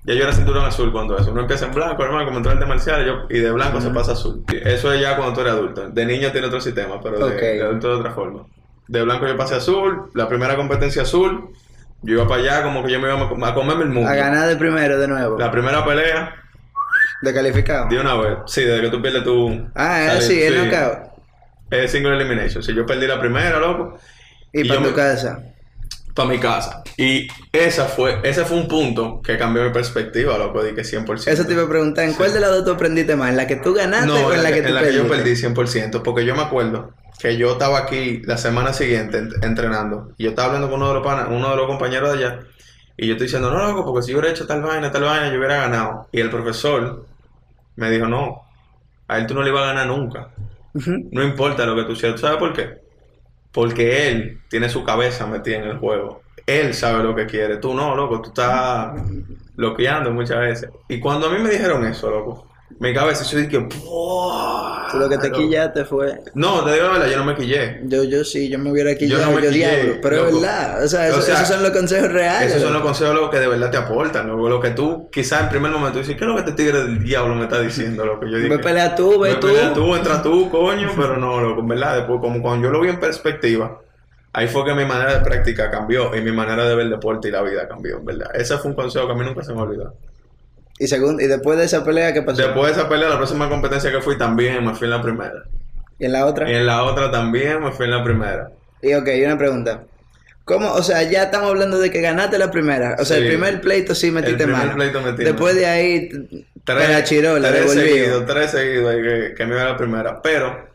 Ya 0.04 0.14
yo 0.14 0.22
era 0.22 0.32
cinturón 0.32 0.64
azul 0.64 0.90
cuando 0.90 1.16
eso. 1.16 1.30
Uno 1.30 1.42
empieza 1.42 1.66
en 1.66 1.74
blanco, 1.74 2.02
hermano, 2.02 2.24
como 2.24 2.38
entrar 2.38 2.58
de 2.58 2.66
marcial, 2.66 3.04
yo, 3.04 3.26
y 3.30 3.38
de 3.38 3.52
blanco 3.52 3.80
se 3.80 3.90
pasa 3.90 4.12
azul. 4.12 4.42
Eso 4.64 4.92
es 4.92 5.00
ya 5.00 5.16
cuando 5.16 5.34
tú 5.34 5.42
eres 5.42 5.52
adulto. 5.52 5.88
De 5.90 6.06
niño 6.06 6.32
tiene 6.32 6.48
otro 6.48 6.60
sistema, 6.60 7.00
pero 7.00 7.28
de, 7.28 7.62
adulto 7.62 7.88
de 7.88 7.94
otra 7.94 8.10
forma. 8.12 8.44
De 8.88 9.02
blanco 9.02 9.28
yo 9.28 9.36
pasé 9.36 9.54
azul, 9.56 10.10
la 10.14 10.28
primera 10.28 10.56
competencia 10.56 11.02
azul, 11.02 11.50
yo 12.02 12.14
iba 12.14 12.28
para 12.28 12.40
allá 12.42 12.62
como 12.62 12.84
que 12.84 12.92
yo 12.92 13.00
me 13.00 13.08
iba 13.08 13.18
a, 13.20 13.50
a 13.50 13.54
comerme 13.54 13.84
el 13.84 13.90
mundo. 13.90 14.08
A 14.08 14.14
ganar 14.14 14.48
de 14.48 14.56
primero 14.56 14.98
de 14.98 15.08
nuevo. 15.08 15.38
La 15.38 15.50
primera 15.50 15.84
pelea, 15.84 16.34
De 17.22 17.34
calificado. 17.34 17.88
de 17.88 17.98
una 18.00 18.14
vez. 18.14 18.38
Sí, 18.46 18.62
desde 18.62 18.82
que 18.82 18.88
tú 18.90 19.02
pierdes 19.02 19.24
tu... 19.24 19.68
Ah, 19.74 20.02
es 20.04 20.06
salir- 20.12 20.18
así, 20.18 20.42
es 20.42 20.52
sí. 20.54 20.58
knockout. 20.60 20.98
Es 21.70 21.90
single 21.92 22.16
elimination. 22.16 22.62
Si 22.62 22.74
yo 22.74 22.86
perdí 22.86 23.06
la 23.06 23.20
primera, 23.20 23.58
loco, 23.58 23.98
Y, 24.52 24.62
Y 24.62 24.68
para 24.68 24.80
tu 24.82 24.88
me- 24.88 24.94
casa. 24.94 25.40
para 26.14 26.28
mi 26.30 26.38
casa. 26.38 26.82
Y 26.96 27.28
esa 27.52 27.84
fue, 27.84 28.18
ese 28.24 28.44
fue 28.44 28.56
un 28.56 28.66
punto 28.68 29.20
que 29.22 29.36
cambió 29.36 29.62
mi 29.64 29.70
perspectiva, 29.70 30.38
loco, 30.38 30.62
di 30.64 30.74
que 30.74 30.82
100%. 30.82 31.28
Eso 31.30 31.44
te 31.46 31.52
iba 31.52 31.64
a 31.64 31.68
preguntar, 31.68 32.04
¿en 32.04 32.14
cuál 32.14 32.32
de 32.32 32.40
las 32.40 32.50
dos 32.50 32.64
tú 32.64 32.70
aprendiste 32.72 33.14
más? 33.16 33.30
¿En 33.30 33.36
la 33.36 33.46
que 33.46 33.56
tú 33.56 33.74
ganaste 33.74 34.06
No, 34.06 34.26
o 34.26 34.32
en 34.32 34.42
la 34.42 34.50
que 34.50 34.62
tú 34.62 34.68
en 34.68 34.74
la 34.74 34.82
que 34.82 34.94
yo 34.94 35.06
perdiste? 35.06 35.48
perdí 35.48 35.60
100%, 35.90 36.02
porque 36.02 36.24
yo 36.24 36.34
me 36.34 36.42
acuerdo 36.42 36.92
que 37.18 37.36
yo 37.36 37.52
estaba 37.52 37.78
aquí 37.78 38.22
la 38.24 38.36
semana 38.38 38.72
siguiente 38.72 39.20
ent- 39.22 39.44
entrenando 39.44 40.12
y 40.18 40.24
yo 40.24 40.30
estaba 40.30 40.48
hablando 40.48 40.68
con 40.70 40.78
uno 40.80 40.88
de 40.88 40.94
los 40.94 41.04
panas, 41.06 41.28
uno 41.30 41.50
de 41.50 41.56
los 41.56 41.66
compañeros 41.66 42.12
de 42.18 42.24
allá 42.24 42.40
y 42.96 43.06
yo 43.06 43.12
estoy 43.14 43.26
diciendo, 43.26 43.50
no, 43.50 43.58
loco, 43.66 43.84
porque 43.84 44.02
si 44.06 44.12
yo 44.12 44.18
hubiera 44.18 44.34
hecho 44.34 44.46
tal 44.46 44.62
vaina, 44.62 44.90
tal 44.90 45.04
vaina, 45.04 45.30
yo 45.30 45.38
hubiera 45.38 45.58
ganado. 45.58 46.08
Y 46.12 46.20
el 46.20 46.30
profesor 46.30 47.06
me 47.76 47.90
dijo, 47.90 48.06
no, 48.06 48.42
a 49.08 49.18
él 49.18 49.26
tú 49.26 49.34
no 49.34 49.42
le 49.42 49.50
ibas 49.50 49.62
a 49.64 49.66
ganar 49.68 49.86
nunca. 49.88 50.30
No 51.10 51.22
importa 51.22 51.66
lo 51.66 51.76
que 51.76 51.84
tú 51.84 51.96
seas. 51.96 52.14
¿Tú 52.14 52.22
sabes 52.22 52.38
por 52.38 52.52
qué? 52.54 52.78
Porque 53.52 54.08
él 54.08 54.40
tiene 54.48 54.68
su 54.68 54.84
cabeza 54.84 55.26
metida 55.26 55.56
en 55.58 55.64
el 55.64 55.78
juego. 55.78 56.22
Él 56.46 56.74
sabe 56.74 57.02
lo 57.04 57.14
que 57.14 57.26
quiere. 57.26 57.58
Tú 57.58 57.74
no, 57.74 57.94
loco. 57.96 58.20
Tú 58.22 58.30
estás 58.30 58.92
bloqueando 59.54 60.10
muchas 60.12 60.40
veces. 60.40 60.70
Y 60.88 61.00
cuando 61.00 61.28
a 61.28 61.30
mí 61.30 61.38
me 61.40 61.50
dijeron 61.50 61.84
eso, 61.86 62.10
loco, 62.10 62.47
mi 62.80 62.94
cabeza, 62.94 63.24
yo 63.24 63.38
dije, 63.38 63.58
¡buah! 63.58 64.94
Lo 64.94 65.08
que 65.08 65.18
te 65.18 65.28
Loco. 65.28 65.40
quillaste 65.40 65.84
fue... 65.84 66.20
No, 66.34 66.64
te 66.64 66.72
digo 66.72 66.86
la 66.86 66.92
verdad, 66.92 67.08
yo 67.10 67.18
no 67.18 67.24
me 67.24 67.34
quillé. 67.34 67.80
Yo, 67.84 68.04
yo 68.04 68.24
sí, 68.24 68.48
yo 68.48 68.58
me 68.58 68.70
hubiera 68.70 68.92
Yo 68.92 68.98
quillado, 68.98 69.24
no 69.24 69.30
yo, 69.32 69.36
me 69.36 69.48
quillé, 69.48 69.76
diablo. 69.82 69.94
Pero 70.02 70.16
es 70.28 70.34
verdad, 70.34 70.84
o 70.84 70.88
sea, 70.88 71.08
eso- 71.08 71.18
O 71.18 71.22
sea, 71.22 71.34
esos 71.34 71.48
son 71.48 71.62
los 71.62 71.72
consejos 71.72 72.12
reales. 72.12 72.50
Esos 72.50 72.62
son 72.62 72.72
los 72.72 72.82
consejos 72.82 73.30
que 73.30 73.38
de 73.38 73.48
verdad 73.48 73.70
te 73.70 73.76
aportan, 73.76 74.28
loco. 74.28 74.48
Lo 74.48 74.60
que 74.60 74.70
tú, 74.70 75.08
quizás 75.10 75.42
en 75.42 75.48
primer 75.50 75.70
momento, 75.72 75.98
dices, 75.98 76.14
¿qué 76.16 76.24
es 76.24 76.28
lo 76.28 76.34
que 76.34 76.40
este 76.40 76.52
tigre 76.52 76.78
del 76.84 77.02
diablo 77.02 77.34
me 77.34 77.44
está 77.44 77.60
diciendo, 77.60 78.04
loco? 78.06 78.26
Yo 78.26 78.36
dije, 78.36 78.48
Ve 78.48 78.58
pelea 78.58 78.94
tú, 78.94 79.18
ve 79.18 79.30
Ve 79.30 79.34
tú. 79.36 79.46
pelea 79.48 79.72
tú, 79.74 79.94
entra 79.96 80.22
tú, 80.22 80.48
coño, 80.50 80.90
pero 80.96 81.16
no, 81.16 81.40
loco, 81.40 81.60
en 81.60 81.68
verdad, 81.68 81.96
después, 81.96 82.20
como 82.20 82.40
cuando 82.40 82.66
yo 82.68 82.72
lo 82.72 82.80
vi 82.80 82.88
en 82.90 83.00
perspectiva, 83.00 83.80
ahí 84.32 84.46
fue 84.46 84.64
que 84.64 84.72
mi 84.74 84.84
manera 84.86 85.14
de 85.18 85.20
práctica 85.24 85.70
cambió 85.70 86.14
y 86.16 86.20
mi 86.22 86.32
manera 86.32 86.64
de 86.64 86.74
ver 86.74 86.84
el 86.86 86.90
deporte 86.90 87.28
y 87.28 87.30
la 87.32 87.42
vida 87.42 87.66
cambió, 87.68 87.98
en 87.98 88.04
verdad. 88.04 88.30
Ese 88.34 88.56
fue 88.58 88.70
un 88.70 88.76
consejo 88.76 89.06
que 89.06 89.12
a 89.12 89.16
mí 89.16 89.24
nunca 89.24 89.42
se 89.42 89.52
me 89.52 89.60
olvidó. 89.62 89.94
Y, 90.78 90.86
segundo, 90.86 91.22
y 91.22 91.26
después 91.26 91.58
de 91.58 91.64
esa 91.64 91.84
pelea, 91.84 92.12
¿qué 92.12 92.22
pasó? 92.22 92.40
Después 92.42 92.66
de 92.74 92.80
esa 92.80 92.88
pelea, 92.88 93.08
la 93.08 93.16
próxima 93.16 93.48
competencia 93.48 93.90
que 93.90 94.00
fui 94.00 94.16
también 94.16 94.64
me 94.64 94.74
fui 94.74 94.84
en 94.86 94.90
la 94.92 95.02
primera. 95.02 95.44
¿Y 95.98 96.04
en 96.04 96.12
la 96.12 96.26
otra? 96.26 96.50
Y 96.50 96.54
en 96.54 96.66
la 96.66 96.84
otra 96.84 97.10
también 97.10 97.60
me 97.62 97.72
fui 97.72 97.86
en 97.86 97.90
la 97.92 98.04
primera. 98.04 98.50
Y 98.82 98.94
ok, 98.94 99.08
una 99.24 99.36
pregunta. 99.36 99.82
¿Cómo? 100.44 100.72
O 100.72 100.82
sea, 100.82 101.02
ya 101.02 101.24
estamos 101.24 101.48
hablando 101.50 101.78
de 101.78 101.90
que 101.90 102.00
ganaste 102.00 102.38
la 102.38 102.50
primera. 102.50 102.96
O 102.98 103.04
sea, 103.04 103.16
Sí. 103.16 103.22
el 103.24 103.28
primer 103.28 103.60
pleito 103.60 103.94
sí 103.94 104.10
metiste 104.10 104.44
primer 104.44 104.56
mano. 104.56 104.74
pleito 104.76 105.00
metí 105.02 105.24
Después 105.24 105.54
mano. 105.54 105.66
de 105.66 105.66
ahí, 105.72 106.08
Tres, 106.64 106.86
para 106.86 107.04
chirola, 107.04 107.48
tres 107.50 107.72
seguidos, 107.72 108.24
tres 108.26 108.50
seguidos 108.52 108.94
que, 108.94 109.34
que 109.36 109.46
me 109.46 109.54
iba 109.56 109.64
la 109.64 109.76
primera. 109.76 110.22
Pero, 110.22 110.68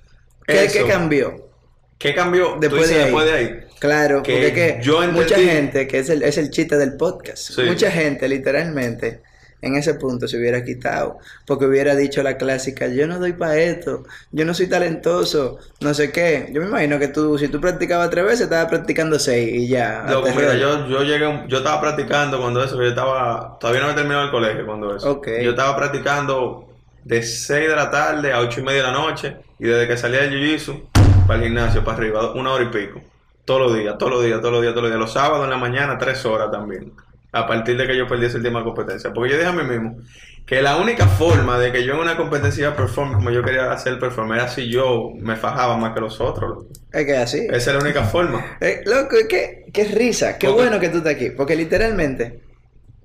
¿Qué, 0.46 0.66
eso- 0.66 0.80
qué 0.80 0.92
cambió? 0.92 1.50
¿Qué 1.98 2.14
cambió? 2.14 2.58
Después 2.60 2.90
de 2.90 2.96
ahí. 2.96 3.02
después 3.04 3.26
de 3.26 3.32
ahí. 3.32 3.60
Claro, 3.80 4.22
Que 4.24 4.32
porque 4.34 4.48
es 4.48 4.54
que 4.54 4.80
yo 4.84 5.02
entendí- 5.04 5.12
mucha 5.14 5.36
gente, 5.38 5.88
que 5.88 6.00
es 6.00 6.10
el, 6.10 6.22
es 6.24 6.38
el 6.38 6.50
chiste 6.52 6.78
del 6.78 6.96
podcast, 6.98 7.52
Sí. 7.54 7.62
mucha 7.64 7.90
gente 7.90 8.28
literalmente 8.28 9.22
en 9.64 9.76
ese 9.76 9.96
punto 9.96 10.28
se 10.28 10.38
hubiera 10.38 10.64
quitado, 10.64 11.18
porque 11.48 11.66
hubiera 11.66 11.96
dicho 11.96 12.22
la 12.22 12.38
clásica, 12.38 12.88
yo 12.88 13.08
no 13.08 13.18
doy 13.18 13.34
para 13.34 13.58
esto, 13.58 14.04
yo 14.32 14.46
no 14.46 14.54
soy 14.54 14.68
talentoso, 14.68 15.58
no 15.80 15.94
sé 15.94 16.12
qué. 16.12 16.50
Yo 16.52 16.62
me 16.62 16.68
imagino 16.68 17.00
que 17.00 17.08
tú, 17.08 17.38
si 17.38 17.48
tú 17.48 17.62
practicabas 17.62 18.10
tres 18.10 18.26
veces, 18.26 18.42
estabas 18.42 18.68
practicando 18.68 19.18
seis 19.18 19.54
y 19.54 19.68
ya. 19.70 20.04
Hasta 20.04 20.36
mira, 20.36 20.56
yo, 20.56 20.88
yo 20.88 21.04
llegué, 21.04 21.46
yo 21.48 21.58
estaba 21.58 21.80
practicando 21.80 22.40
cuando 22.40 22.64
eso, 22.64 22.76
yo 22.76 22.90
estaba, 22.90 23.58
todavía 23.60 23.82
no 23.82 23.88
había 23.88 23.98
terminado 23.98 24.26
el 24.26 24.32
colegio 24.32 24.66
cuando 24.66 24.96
eso. 24.96 25.12
Ok. 25.12 25.28
Yo 25.42 25.52
estaba 25.52 25.76
practicando 25.78 26.70
de 27.04 27.22
6 27.22 27.70
de 27.70 27.76
la 27.76 27.90
tarde 27.90 28.32
a 28.34 28.40
8 28.40 28.60
y 28.60 28.64
media 28.64 28.84
de 28.84 28.88
la 28.88 28.94
noche 28.94 29.38
y 29.60 29.66
desde 29.66 29.88
que 29.88 29.98
salía 29.98 30.22
del 30.22 30.32
jiu-jitsu 30.32 30.90
para 31.28 31.40
el 31.40 31.46
gimnasio, 31.46 31.84
para 31.84 31.98
arriba, 31.98 32.34
una 32.34 32.52
hora 32.52 32.64
y 32.64 32.68
pico. 32.68 33.02
Todos 33.46 33.62
los 33.62 33.78
días, 33.78 33.98
todos 33.98 34.14
los 34.14 34.24
días, 34.24 34.40
todos 34.40 34.54
los 34.54 34.62
días, 34.62 34.74
todos 34.74 34.84
los 34.84 34.92
días. 34.92 35.00
Los 35.00 35.14
sábados 35.14 35.44
en 35.44 35.50
la 35.50 35.58
mañana, 35.58 35.98
tres 35.98 36.26
horas 36.26 36.50
también. 36.52 36.94
A 37.34 37.46
partir 37.48 37.76
de 37.78 37.86
que 37.88 37.98
yo 37.98 38.08
perdí 38.08 38.28
esa 38.28 38.38
última 38.38 38.64
competencia. 38.64 39.12
Porque 39.12 39.32
yo 39.32 39.38
dije 39.38 39.50
a 39.50 39.54
mí 39.54 39.64
mismo 39.64 39.98
que 40.46 40.62
la 40.62 40.76
única 40.78 41.08
forma 41.08 41.58
de 41.58 41.72
que 41.72 41.84
yo 41.86 41.94
en 41.94 42.00
una 42.02 42.16
competencia 42.18 42.76
performe 42.76 43.16
como 43.16 43.32
yo 43.32 43.44
quería 43.44 43.72
hacer 43.72 43.98
performer 43.98 44.40
era 44.40 44.48
si 44.50 44.70
yo 44.70 45.12
me 45.20 45.36
fajaba 45.36 45.78
más 45.78 45.94
que 45.94 46.00
los 46.02 46.20
otros. 46.22 46.50
loco. 46.50 46.68
Es 46.92 47.06
que 47.06 47.18
así. 47.18 47.48
Esa 47.50 47.72
es 47.72 47.76
la 47.78 47.80
única 47.84 48.04
forma. 48.04 48.46
Eh, 48.62 48.82
loco, 48.86 49.16
que, 49.30 49.66
qué 49.74 49.86
risa, 49.86 50.38
qué 50.38 50.48
Porque- 50.48 50.62
bueno 50.64 50.80
que 50.80 50.90
tú 50.90 50.98
estás 51.00 51.14
aquí, 51.16 51.30
porque 51.32 51.56
literalmente 51.56 52.40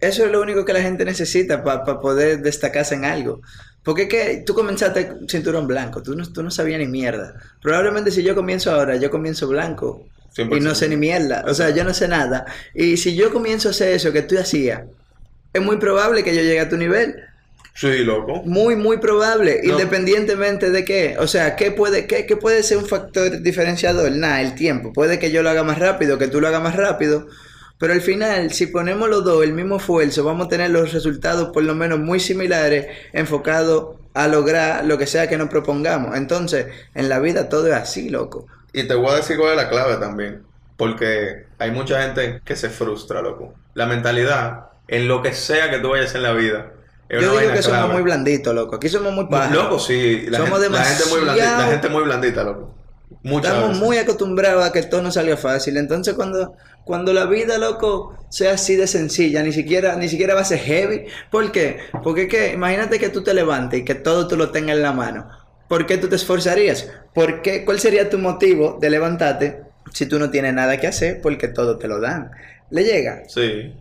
eso 0.00 0.25
es 0.26 0.30
lo 0.32 0.40
único 0.40 0.64
que 0.64 0.73
la 0.73 0.82
gente 0.82 1.04
necesita 1.04 1.62
para 1.64 1.85
poder 2.00 2.40
destacarse 2.40 2.94
en 2.97 3.04
algo. 3.04 3.40
Porque 3.82 4.02
es 4.02 4.08
que 4.08 4.42
tú 4.44 4.52
comenzaste 4.54 5.12
cinturón 5.28 5.66
blanco, 5.66 6.02
tú 6.02 6.14
no, 6.14 6.30
tú 6.30 6.42
no 6.42 6.50
sabías 6.50 6.78
ni 6.80 6.87
mierda. 6.87 7.35
Probablemente 7.62 8.11
si 8.11 8.23
yo 8.23 8.35
comienzo 8.35 8.73
ahora, 8.73 8.97
yo 8.97 9.11
comienzo 9.11 9.49
blanco 9.49 10.04
y 10.37 10.42
100%. 10.42 10.61
no 10.61 10.75
sé 10.75 10.88
ni 10.88 10.97
mierda, 10.97 11.44
o 11.47 11.54
sea, 11.54 11.70
yo 11.70 11.85
no 11.85 11.94
sé 11.94 12.08
nada. 12.08 12.47
Y 12.75 12.97
si 12.97 13.14
yo 13.16 13.32
comienzo 13.32 13.68
a 13.68 13.70
hacer 13.73 13.92
eso 13.92 14.12
que 14.12 14.23
tú 14.23 14.38
hacías, 14.38 14.82
es 15.52 15.62
muy 15.62 15.76
probable 15.78 16.23
que 16.25 16.35
yo 16.35 16.42
llegue 16.42 16.61
a 16.61 16.68
tu 16.68 16.76
nivel. 16.76 17.16
Sí, 17.75 17.99
loco. 17.99 18.42
Muy, 18.44 18.75
muy 18.75 18.99
probable, 18.99 19.61
No. 19.62 19.73
independientemente 19.75 20.70
de 20.70 20.85
qué. 20.85 21.16
O 21.18 21.28
sea, 21.28 21.54
¿qué 21.54 21.70
puede, 21.70 22.06
qué, 22.08 22.26
qué 22.26 22.37
puede 22.37 22.62
ser 22.64 22.78
un 22.78 22.87
factor 22.87 23.40
diferenciador? 23.40 24.11
Nada, 24.12 24.42
el 24.42 24.54
tiempo. 24.56 24.92
Puede 24.92 25.18
que 25.20 25.30
yo 25.30 25.42
lo 25.44 25.50
haga 25.50 25.62
más 25.62 25.78
rápido, 25.78 26.18
que 26.18 26.26
tú 26.26 26.40
lo 26.40 26.49
hagas 26.49 26.62
más 26.62 26.75
rápido. 26.75 27.28
Pero 27.78 27.92
al 27.92 28.00
final, 28.00 28.52
si 28.52 28.66
ponemos 28.66 29.08
los 29.08 29.25
dos 29.25 29.44
el 29.44 29.52
mismo 29.52 29.76
esfuerzo, 29.76 30.25
vamos 30.25 30.47
a 30.47 30.49
tener 30.49 30.70
los 30.70 30.92
resultados 30.92 31.50
por 31.50 31.62
lo 31.62 31.75
menos 31.75 31.99
muy 32.00 32.18
similares, 32.20 32.87
enfocados 33.12 33.97
a 34.14 34.26
lograr 34.26 34.85
lo 34.85 34.99
que 34.99 35.06
sea 35.06 35.28
que 35.28 35.38
nos 35.38 35.49
propongamos. 35.49 36.16
Entonces, 36.16 36.66
en 36.94 37.08
la 37.08 37.20
vida 37.20 37.49
todo 37.49 37.68
es 37.68 37.75
así, 37.75 38.08
loco. 38.11 38.47
Y 38.73 38.85
te 38.88 38.94
voy 38.94 39.12
a 39.12 39.16
decir 39.16 39.37
cuál 39.37 39.50
es 39.52 39.56
la 39.56 39.68
clave 39.68 39.97
también. 39.97 40.42
Porque 40.76 41.47
hay 41.58 41.70
mucha 41.70 42.02
gente 42.02 42.40
que 42.44 42.56
se 42.56 42.68
frustra, 42.70 43.20
loco. 43.23 43.54
La 43.75 43.87
mentalidad, 43.87 44.66
en 44.88 45.08
lo 45.08 45.23
que 45.23 45.32
sea 45.32 45.70
que 45.70 45.78
tú 45.78 45.90
vayas 45.90 46.14
en 46.14 46.23
la 46.23 46.32
vida, 46.32 46.73
Yo 47.11 47.38
digo 47.38 47.52
que 47.52 47.62
somos 47.62 47.92
muy 47.92 48.02
blanditos, 48.02 48.54
loco. 48.54 48.76
Aquí 48.76 48.88
somos 48.88 49.12
muy 49.12 49.26
pájaros. 49.28 49.64
Loco, 49.64 49.78
sí. 49.78 50.26
La, 50.28 50.38
Somos 50.38 50.61
gente, 50.61 50.76
la 50.78 50.85
gente 50.85 51.04
muy 51.11 51.20
blandita, 51.20 51.44
la 51.44 51.50
demasiado- 51.50 51.70
gente 51.73 51.88
muy 51.88 52.02
blandita, 52.04 52.44
loco. 52.44 52.75
Muchas 53.23 53.50
Estamos 53.52 53.68
veces. 53.70 53.85
muy 53.85 53.99
acostumbrados 53.99 54.64
a 54.64 54.70
que 54.73 54.82
todo 54.82 55.02
nos 55.02 55.14
salga 55.14 55.37
fácil. 55.37 55.76
Entonces, 55.78 56.14
cuando, 56.14 56.54
cuando 56.88 57.12
la 57.12 57.26
vida, 57.26 57.59
loco, 57.59 58.16
sea 58.30 58.54
así 58.54 58.75
de 58.75 58.88
sencilla, 58.88 59.42
ni 59.45 59.52
siquiera, 59.52 59.95
ni 59.95 60.09
siquiera 60.09 60.35
va 60.35 60.40
a 60.40 60.45
ser 60.45 60.59
heavy. 60.59 61.04
¿Por 61.30 61.52
qué? 61.52 61.78
Porque 62.02 62.26
que, 62.26 62.54
imagínate 62.54 62.99
que 62.99 63.11
tú 63.11 63.23
te 63.23 63.35
levantes 63.35 63.80
y 63.80 63.85
que 63.85 63.95
todo 63.95 64.26
tú 64.26 64.37
lo 64.37 64.50
tengas 64.50 64.76
en 64.76 64.83
la 64.83 64.92
mano. 64.92 65.28
¿Por 65.68 65.85
qué 65.87 65.99
tú 65.99 66.09
te 66.09 66.16
esforzarías? 66.16 66.90
¿Por 67.14 67.42
qué? 67.42 67.64
¿Cuál 67.64 67.78
sería 67.78 68.09
tu 68.09 68.18
motivo 68.18 68.78
de 68.80 68.88
levantarte 68.90 69.68
si 69.92 70.07
tú 70.07 70.18
no 70.18 70.30
tienes 70.30 70.54
nada 70.54 70.78
que 70.78 70.87
hacer 70.87 71.21
porque 71.21 71.49
todo 71.49 71.78
te 71.78 71.88
lo 71.88 72.00
dan. 72.00 72.30
¿Le 72.71 72.85
llega? 72.85 73.23
Sí. 73.28 73.75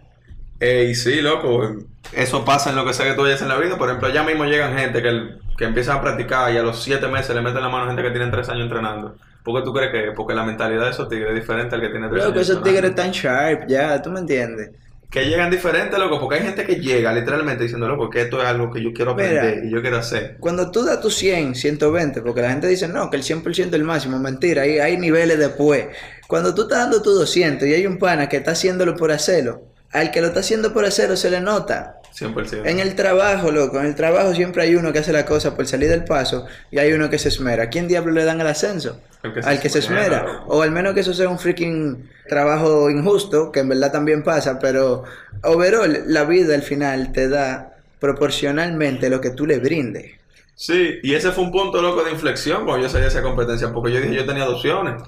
Eh, 0.60 0.88
y 0.90 0.96
sí, 0.96 1.22
loco, 1.22 1.78
eso 2.14 2.44
pasa 2.44 2.72
en 2.72 2.76
lo 2.76 2.86
que 2.86 2.94
sea 2.94 3.06
que 3.06 3.14
tú 3.14 3.24
hayas 3.24 3.42
en 3.42 3.48
la 3.48 3.58
vida. 3.58 3.78
Por 3.78 3.90
ejemplo, 3.90 4.10
allá 4.10 4.24
mismo 4.24 4.46
llegan 4.46 4.78
gente 4.78 5.02
que, 5.02 5.38
que 5.58 5.66
empiezan 5.66 5.98
a 5.98 6.02
practicar 6.02 6.54
y 6.54 6.58
a 6.58 6.64
los 6.64 6.84
siete 6.84 7.08
meses 7.08 7.36
le 7.36 7.42
meten 7.42 7.62
la 7.62 7.70
mano 7.70 7.86
a 7.86 7.88
gente 7.88 8.04
que 8.04 8.12
tiene 8.12 8.32
tres 8.32 8.50
años 8.50 8.64
entrenando. 8.64 9.16
¿Por 9.48 9.62
qué 9.62 9.66
tú 9.66 9.74
crees 9.74 9.92
que? 9.94 10.12
Porque 10.12 10.36
la 10.36 10.44
mentalidad 10.44 10.84
de 10.84 10.90
esos 10.92 11.08
tigres 11.08 11.30
es 11.30 11.36
diferente 11.36 11.74
al 11.74 11.80
que 11.80 11.88
tiene 11.88 12.10
tres 12.10 12.22
Loco, 12.22 12.34
años 12.34 12.50
esos 12.50 12.62
tigres 12.62 12.90
están 12.90 13.12
sharp, 13.12 13.66
ya, 13.70 14.02
¿tú 14.02 14.10
me 14.10 14.20
entiendes? 14.20 14.72
Que 15.10 15.24
llegan 15.24 15.50
diferentes, 15.50 15.98
loco, 15.98 16.20
porque 16.20 16.36
hay 16.36 16.42
gente 16.42 16.66
que 16.66 16.76
llega 16.76 17.14
literalmente 17.14 17.64
diciendo, 17.64 17.88
loco, 17.88 18.10
que 18.10 18.24
esto 18.24 18.42
es 18.42 18.46
algo 18.46 18.70
que 18.70 18.84
yo 18.84 18.92
quiero 18.92 19.12
aprender 19.12 19.56
Mira. 19.56 19.66
y 19.66 19.72
yo 19.72 19.82
quiero 19.82 20.00
hacer. 20.00 20.36
Cuando 20.42 20.70
tú 20.70 20.84
das 20.84 21.00
tu 21.00 21.10
100, 21.10 21.56
120, 21.56 22.22
porque 22.24 22.42
la 22.42 22.50
gente 22.50 22.68
dice, 22.68 22.90
no, 22.90 23.10
que 23.10 23.16
el 23.16 23.24
100% 23.24 23.68
es 23.68 23.74
el 23.74 23.86
máximo, 23.86 24.20
mentira, 24.20 24.64
hay, 24.64 24.80
hay 24.80 24.98
niveles 24.98 25.40
después. 25.40 25.86
Cuando 26.28 26.54
tú 26.54 26.64
estás 26.64 26.80
dando 26.80 27.02
tu 27.02 27.12
200 27.12 27.66
y 27.70 27.74
hay 27.74 27.88
un 27.88 28.00
pana 28.00 28.28
que 28.28 28.36
está 28.36 28.52
haciéndolo 28.52 28.98
por 28.98 29.14
hacerlo, 29.14 29.62
al 29.94 30.12
que 30.12 30.20
lo 30.20 30.28
está 30.28 30.42
haciendo 30.42 30.74
por 30.74 30.84
hacerlo 30.84 31.16
se 31.16 31.32
le 31.32 31.40
nota. 31.40 31.97
100%. 32.14 32.66
En 32.66 32.80
el 32.80 32.96
trabajo, 32.96 33.52
loco, 33.52 33.80
en 33.80 33.86
el 33.86 33.96
trabajo 33.96 34.34
siempre 34.34 34.64
hay 34.64 34.76
uno 34.76 34.92
que 34.92 35.00
hace 35.00 35.14
la 35.14 35.26
cosa 35.26 35.56
por 35.56 35.68
salir 35.68 35.90
del 35.90 36.04
paso 36.04 36.46
y 36.72 36.80
hay 36.80 36.94
uno 36.94 37.10
que 37.10 37.20
se 37.20 37.30
esmera. 37.30 37.64
¿A 37.64 37.70
quién 37.70 37.88
diablo 37.88 38.12
le 38.12 38.24
dan 38.24 38.42
el 38.42 38.48
ascenso? 38.48 39.02
El 39.24 39.34
que 39.34 39.44
se 39.44 39.50
al 39.50 39.60
que 39.60 39.70
se 39.70 39.80
esmera. 39.80 40.44
O 40.48 40.62
al 40.62 40.72
menos 40.72 40.94
que 40.94 41.02
eso 41.02 41.14
sea 41.14 41.30
un 41.30 41.40
freaking 41.40 42.10
trabajo 42.28 42.90
injusto, 42.90 43.52
que 43.52 43.62
en 43.62 43.70
verdad 43.70 43.92
también 43.92 44.24
pasa, 44.24 44.60
pero 44.60 45.04
overall, 45.44 46.04
la 46.08 46.26
vida 46.26 46.56
al 46.56 46.64
final 46.64 47.12
te 47.12 47.30
da 47.30 47.78
proporcionalmente 48.00 49.10
lo 49.10 49.22
que 49.22 49.32
tú 49.32 49.46
le 49.46 49.60
brindes. 49.60 50.14
Sí, 50.56 51.00
y 51.04 51.14
ese 51.14 51.32
fue 51.32 51.44
un 51.44 51.52
punto 51.52 51.82
loco 51.82 52.04
de 52.04 52.12
inflexión 52.12 52.66
cuando 52.66 52.84
yo 52.84 52.90
salí 52.90 53.04
de 53.04 53.10
esa 53.10 53.22
competencia, 53.22 53.72
porque 53.72 53.92
yo 53.92 54.02
dije, 54.02 54.16
yo 54.16 54.26
tenía 54.26 54.46
dos 54.46 54.56
opciones. 54.56 55.04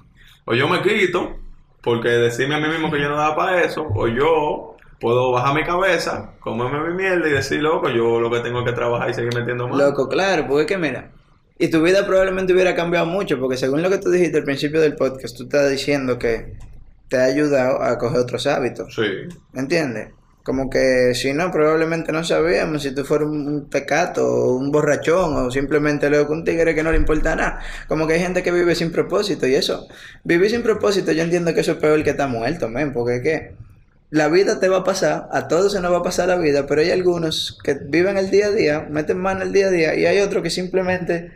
O 0.45 0.53
yo 0.53 0.67
me 0.67 0.81
quito, 0.81 1.37
porque 1.81 2.09
decirme 2.09 2.55
a 2.55 2.59
mí 2.59 2.67
mismo 2.67 2.91
que 2.91 3.01
yo 3.01 3.09
no 3.09 3.17
daba 3.17 3.35
para 3.35 3.63
eso, 3.63 3.87
o 3.95 4.07
yo 4.07 4.77
puedo 4.99 5.31
bajar 5.31 5.55
mi 5.55 5.63
cabeza, 5.63 6.31
comerme 6.39 6.89
mi 6.89 6.95
mierda 6.95 7.27
y 7.27 7.31
decir, 7.31 7.61
loco, 7.61 7.89
yo 7.89 8.19
lo 8.19 8.29
que 8.29 8.39
tengo 8.39 8.63
que 8.65 8.73
trabajar 8.73 9.09
y 9.09 9.13
seguir 9.13 9.33
metiendo 9.35 9.67
más. 9.67 9.77
Loco, 9.77 10.07
claro, 10.09 10.45
porque 10.47 10.65
que 10.65 10.77
mira, 10.77 11.11
y 11.57 11.69
tu 11.69 11.81
vida 11.81 12.05
probablemente 12.05 12.53
hubiera 12.53 12.75
cambiado 12.75 13.05
mucho, 13.05 13.39
porque 13.39 13.57
según 13.57 13.81
lo 13.81 13.89
que 13.89 13.97
tú 13.97 14.09
dijiste 14.09 14.37
al 14.37 14.45
principio 14.45 14.79
del 14.79 14.95
podcast, 14.95 15.35
tú 15.35 15.43
estás 15.43 15.69
diciendo 15.69 16.17
que 16.17 16.53
te 17.09 17.17
ha 17.17 17.25
ayudado 17.25 17.81
a 17.81 17.97
coger 17.97 18.19
otros 18.19 18.47
hábitos. 18.47 18.95
Sí, 18.95 19.35
¿Entiendes? 19.53 20.09
Como 20.43 20.69
que 20.69 21.13
si 21.15 21.33
no, 21.33 21.51
probablemente 21.51 22.11
no 22.11 22.23
sabíamos 22.23 22.81
si 22.83 22.95
tú 22.95 23.03
fueras 23.03 23.27
un, 23.27 23.67
pecato 23.69 24.25
o 24.25 24.55
un 24.55 24.71
borrachón 24.71 25.35
o 25.35 25.51
simplemente 25.51 26.09
luego 26.09 26.33
un 26.33 26.45
tigre 26.45 26.73
que 26.73 26.81
no 26.81 26.91
le 26.91 26.97
importa 26.97 27.35
nada. 27.35 27.59
Como 27.87 28.07
que 28.07 28.13
hay 28.13 28.21
gente 28.21 28.41
que 28.41 28.51
vive 28.51 28.73
sin 28.73 28.91
propósito 28.91 29.45
y 29.45 29.55
eso. 29.55 29.85
Vivir 30.23 30.49
sin 30.49 30.63
propósito, 30.63 31.11
yo 31.11 31.23
entiendo 31.23 31.53
que 31.53 31.59
eso 31.59 31.73
es 31.73 31.77
peor 31.77 32.01
que 32.03 32.11
estar 32.11 32.29
muerto, 32.29 32.69
men, 32.69 32.93
porque 32.93 33.17
es 33.17 33.21
que 33.21 33.68
la 34.09 34.27
vida 34.27 34.59
te 34.59 34.69
va 34.69 34.77
a 34.77 34.83
pasar, 34.83 35.29
a 35.31 35.47
todos 35.47 35.71
se 35.71 35.81
nos 35.81 35.91
va 35.91 35.97
a 35.97 36.03
pasar 36.03 36.27
la 36.27 36.37
vida, 36.37 36.65
pero 36.65 36.81
hay 36.81 36.91
algunos 36.91 37.59
que 37.63 37.75
viven 37.75 38.17
el 38.17 38.31
día 38.31 38.47
a 38.47 38.51
día, 38.51 38.87
meten 38.89 39.19
mano 39.19 39.43
el 39.43 39.51
día 39.51 39.67
a 39.67 39.71
día 39.71 39.95
y 39.95 40.05
hay 40.05 40.19
otros 40.19 40.41
que 40.41 40.49
simplemente 40.49 41.31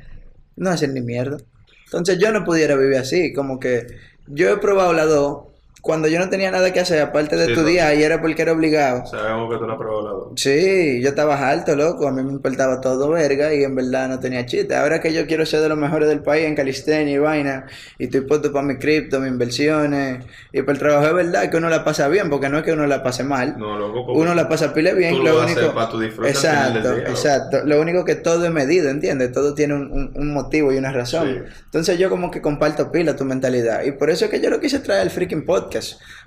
no 0.56 0.70
hacen 0.72 0.94
ni 0.94 1.01
mierda. 1.01 1.38
Entonces 1.86 2.18
yo 2.18 2.32
no 2.32 2.44
pudiera 2.44 2.75
vivir 2.75 2.98
así, 2.98 3.34
como 3.34 3.60
que 3.60 3.88
yo 4.27 4.50
he 4.50 4.58
probado 4.58 4.94
las 4.94 5.08
dos 5.08 5.52
cuando 5.83 6.07
yo 6.07 6.17
no 6.17 6.29
tenía 6.29 6.49
nada 6.49 6.71
que 6.71 6.79
hacer 6.79 7.01
aparte 7.01 7.35
de 7.35 7.45
Sí, 7.47 7.51
estudiar 7.51 7.93
y 7.97 8.03
era 8.03 8.21
porque 8.21 8.41
era 8.41 8.53
obligado. 8.53 9.05
sabemos 9.05 9.51
que 9.51 9.57
tú 9.59 9.65
lo 9.65 9.73
has 9.73 9.77
probado 9.77 10.01
dos. 10.29 10.31
Sí, 10.41 11.01
yo 11.01 11.09
estaba 11.09 11.49
alto, 11.49 11.75
loco, 11.75 12.07
a 12.07 12.11
mí 12.13 12.23
me 12.23 12.31
importaba 12.31 12.79
todo 12.79 13.09
verga 13.09 13.53
y 13.53 13.65
en 13.65 13.75
verdad 13.75 14.07
no 14.07 14.17
tenía 14.17 14.45
chiste. 14.45 14.73
Ahora 14.75 15.01
que 15.01 15.11
yo 15.13 15.27
quiero 15.27 15.45
ser 15.45 15.59
de 15.59 15.67
los 15.67 15.77
mejores 15.77 16.07
del 16.07 16.21
país 16.21 16.45
en 16.45 16.55
calistenia 16.55 17.13
y 17.13 17.17
vaina, 17.17 17.65
y 17.99 18.05
estoy 18.05 18.21
puesto 18.21 18.53
para 18.53 18.65
mi 18.65 18.77
cripto, 18.77 19.19
mis 19.19 19.29
inversiones, 19.29 20.23
y 20.53 20.61
para 20.61 20.71
el 20.71 20.79
trabajo 20.79 21.07
es 21.07 21.13
verdad 21.13 21.49
que 21.49 21.57
uno 21.57 21.67
la 21.67 21.83
pasa 21.83 22.07
bien, 22.07 22.29
porque 22.29 22.47
no 22.47 22.59
es 22.59 22.63
que 22.63 22.71
uno 22.71 22.87
la 22.87 23.03
pase 23.03 23.25
mal. 23.25 23.55
No, 23.57 23.77
loco, 23.77 24.13
Uno 24.13 24.33
la 24.33 24.47
pasa 24.47 24.73
pile 24.73 24.93
bien, 24.93 25.15
tú 25.17 25.23
lo 25.23 25.33
lo 25.33 25.43
único... 25.43 25.73
para 25.73 25.89
tu 25.89 25.99
disfrute 25.99 26.29
exacto, 26.29 26.95
día, 26.95 27.09
exacto. 27.09 27.57
Lo 27.65 27.81
único 27.81 28.05
que 28.05 28.15
todo 28.15 28.45
es 28.45 28.51
medido, 28.51 28.89
¿entiendes? 28.89 29.33
Todo 29.33 29.53
tiene 29.53 29.73
un, 29.73 29.91
un- 29.91 30.11
un 30.15 30.33
motivo 30.33 30.71
y 30.71 30.77
una 30.77 30.93
razón. 30.93 31.27
Sí. 31.45 31.53
Entonces 31.65 31.97
yo 31.99 32.09
como 32.09 32.31
que 32.31 32.41
comparto 32.41 32.89
pila 32.89 33.17
tu 33.17 33.25
mentalidad. 33.25 33.83
Y 33.83 33.91
por 33.91 34.09
eso 34.09 34.23
es 34.25 34.31
que 34.31 34.39
yo 34.39 34.49
lo 34.49 34.61
quise 34.61 34.79
traer 34.79 35.01
al 35.01 35.09
freaking 35.09 35.43
podcast. 35.43 35.73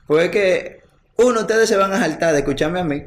Porque 0.07 0.25
es 0.25 0.31
que, 0.31 0.81
uno, 1.19 1.41
ustedes 1.41 1.69
se 1.69 1.77
van 1.77 1.93
a 1.93 1.99
saltar 2.01 2.33
de 2.33 2.41
escucharme 2.41 2.81
a 2.81 2.85
mí. 2.85 3.05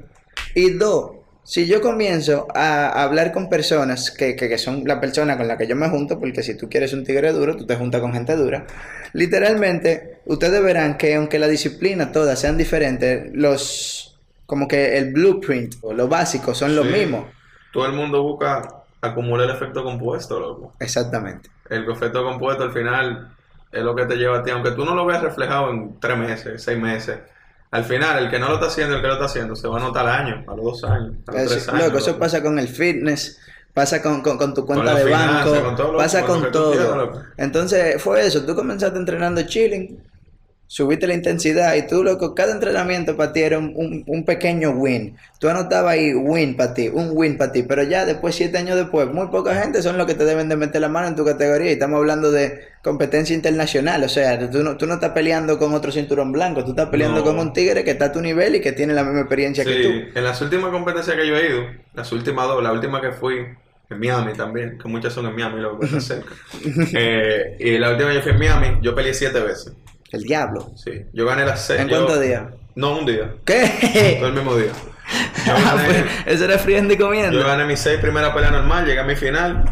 Y 0.55 0.72
dos, 0.72 1.12
si 1.43 1.65
yo 1.67 1.81
comienzo 1.81 2.48
a 2.53 3.03
hablar 3.03 3.31
con 3.31 3.50
personas 3.50 4.12
que, 4.12 4.36
que, 4.36 4.50
que 4.50 4.58
son 4.58 4.84
la 4.86 5.00
persona 5.00 5.38
con 5.38 5.48
la 5.48 5.58
que 5.58 5.67
yo 5.67 5.75
me 5.75 5.89
junto, 5.89 6.19
porque 6.19 6.43
si 6.43 6.55
tú 6.58 6.69
quieres 6.69 6.93
un 6.93 7.03
tigre 7.03 7.31
duro, 7.31 7.55
tú 7.55 7.65
te 7.65 7.75
juntas 7.75 8.01
con 8.01 8.13
gente 8.13 8.36
dura. 8.36 8.65
Literalmente, 9.13 10.19
ustedes 10.25 10.62
verán 10.63 10.98
que 10.98 11.15
aunque 11.15 11.39
la 11.39 11.48
disciplina 11.48 12.12
todas 12.12 12.39
sean 12.39 12.58
diferentes, 12.58 13.29
los 13.34 14.17
como 14.46 14.67
que 14.67 14.98
el 14.98 15.13
blueprint 15.13 15.75
o 15.81 15.93
lo 15.93 16.08
básico 16.08 16.55
son 16.55 16.75
los 16.75 16.88
Sí. 16.88 16.93
mismos. 16.93 17.25
todo 17.72 17.86
el 17.86 17.93
mundo 17.93 18.24
busca 18.24 18.84
acumular 19.01 19.48
el 19.48 19.55
efecto 19.55 19.84
compuesto, 19.84 20.39
loco. 20.39 20.74
Exactamente. 20.79 21.50
El 21.69 21.88
efecto 21.89 22.24
compuesto 22.24 22.63
al 22.63 22.72
final 22.74 23.36
es 23.71 23.83
lo 23.83 23.95
que 23.95 24.05
te 24.05 24.15
lleva 24.15 24.39
a 24.39 24.43
ti, 24.43 24.51
aunque 24.51 24.71
tú 24.71 24.85
no 24.85 24.95
lo 24.95 25.05
veas 25.05 25.21
reflejado 25.21 25.69
en 25.71 25.99
tres 25.99 26.17
meses, 26.17 26.63
seis 26.63 26.77
meses. 26.79 27.19
Al 27.71 27.83
final, 27.85 28.23
el 28.23 28.29
que 28.31 28.39
no 28.39 28.47
lo 28.47 28.55
está 28.55 28.65
haciendo, 28.67 28.95
el 28.95 29.01
que 29.01 29.07
lo 29.07 29.13
está 29.13 29.25
haciendo, 29.25 29.55
se 29.55 29.67
va 29.67 29.77
a 29.77 29.81
notar 29.81 30.07
al 30.07 30.25
año, 30.27 30.43
a 30.47 30.55
los 30.55 30.65
dos 30.65 30.83
años, 30.85 31.13
a 31.27 31.31
los 31.33 31.41
Es- 31.43 31.49
tres 31.49 31.69
años. 31.69 31.83
loco, 31.85 31.97
eso 31.99 32.07
loco. 32.11 32.19
pasa 32.19 32.41
con 32.41 32.57
el 32.57 32.67
fitness, 32.67 33.39
pasa 33.73 34.01
con, 34.01 34.21
con- 34.21 34.38
con 34.39 34.53
tu 34.55 34.65
cuenta 34.65 34.95
de 34.95 35.03
finanza, 35.05 35.49
banco, 35.51 35.63
con 35.65 35.75
todo 35.75 35.91
lo- 35.91 35.97
pasa 35.99 36.25
con 36.25 36.51
todo. 36.51 36.71
quieras. 36.71 37.25
Entonces 37.38 38.01
fue 38.01 38.25
eso, 38.25 38.43
tú 38.43 38.55
comenzaste 38.55 38.97
entrenando 38.97 39.43
chilling, 39.43 40.01
subiste 40.71 41.07
la 41.07 41.15
intensidad 41.15 41.73
y 41.73 41.88
tú, 41.88 42.03
loco, 42.03 42.35
cada 42.35 42.51
entrenamiento 42.51 43.17
para 43.17 43.33
ti 43.33 43.41
era 43.41 43.57
un, 43.57 43.73
un- 43.75 44.03
un 44.05 44.23
pequeño 44.23 44.69
win. 44.69 45.17
Tú 45.39 45.49
anotabas 45.49 45.93
ahí 45.93 46.13
win 46.13 46.55
para 46.55 46.75
ti, 46.75 46.89
un 46.93 47.09
win 47.13 47.38
para 47.39 47.51
ti, 47.51 47.63
pero 47.63 47.81
ya 47.81 48.05
después, 48.05 48.35
siete 48.35 48.59
años 48.59 48.75
después, 48.77 49.07
muy 49.11 49.27
poca 49.29 49.55
gente 49.55 49.81
son 49.81 49.97
los 49.97 50.05
que 50.05 50.13
te 50.13 50.25
deben 50.25 50.47
de 50.47 50.55
meter 50.55 50.79
la 50.79 50.88
mano 50.88 51.07
en 51.07 51.15
tu 51.15 51.25
categoría 51.25 51.69
y 51.71 51.73
estamos 51.73 51.97
hablando 51.97 52.31
de 52.31 52.59
competencia 52.83 53.35
internacional, 53.35 54.03
o 54.03 54.09
sea, 54.09 54.47
tú 54.51 54.61
no, 54.63 54.77
tú 54.77 54.85
no 54.85 54.93
estás 54.93 55.09
peleando 55.09 55.57
con 55.57 55.73
otro 55.73 55.91
cinturón 55.91 56.31
blanco, 56.31 56.63
tú 56.63 56.69
estás 56.71 56.89
peleando 56.89 57.17
No. 57.21 57.23
con 57.25 57.39
un 57.39 57.51
tigre 57.51 57.83
que 57.83 57.91
está 57.91 58.05
a 58.05 58.11
tu 58.11 58.21
nivel 58.21 58.53
y 58.55 58.61
que 58.61 58.71
tiene 58.71 58.93
la 58.93 59.03
misma 59.03 59.21
experiencia 59.21 59.65
que 59.65 59.81
tú. 59.81 60.17
En 60.19 60.23
las 60.23 60.39
últimas 60.39 60.69
competencias 60.69 61.15
que 61.17 61.27
yo 61.27 61.35
he 61.35 61.49
ido, 61.49 61.63
las 61.95 62.11
últimas 62.11 62.47
dos, 62.47 62.61
la 62.61 62.71
última 62.71 63.01
que 63.01 63.11
fui 63.11 63.38
en 63.89 63.99
Miami 63.99 64.33
también, 64.33 64.77
que 64.77 64.88
muchas 64.88 65.13
son 65.13 65.25
en 65.25 65.33
Miami, 65.35 65.61
loco, 65.61 65.79
que 65.79 65.85
está 65.88 65.99
cerca. 65.99 66.29
Eh, 66.93 67.57
y 67.59 67.77
la 67.79 67.89
última 67.89 68.09
que 68.09 68.15
yo 68.17 68.21
fui 68.21 68.31
en 68.33 68.38
Miami, 68.39 68.77
yo 68.83 68.93
peleé 68.93 69.15
siete 69.15 69.39
veces. 69.39 69.73
El 70.11 70.23
diablo. 70.23 70.71
Sí, 70.75 71.03
yo 71.13 71.25
gané 71.25 71.45
las 71.45 71.65
seis. 71.65 71.81
¿En 71.81 71.87
yo- 71.87 71.97
cuántos 71.97 72.21
días? 72.21 72.43
No, 72.75 72.97
un 72.97 73.05
día, 73.05 73.33
¿Qué? 73.45 74.15
todo 74.19 74.29
el 74.29 74.33
mismo 74.35 74.55
día. 74.55 74.71
Yo 75.45 75.53
Ah, 75.55 75.75
gané, 75.75 75.85
pues, 75.85 76.05
eso 76.27 76.45
era 76.45 76.57
friendo 76.59 76.93
y 76.93 76.97
comiendo. 76.97 77.39
yo 77.39 77.45
gané 77.45 77.65
mis 77.65 77.79
seis 77.79 77.99
primeras 77.99 78.33
peleas 78.33 78.51
normal, 78.51 78.85
llegué 78.85 78.99
a 78.99 79.03
mi 79.03 79.15
final 79.15 79.65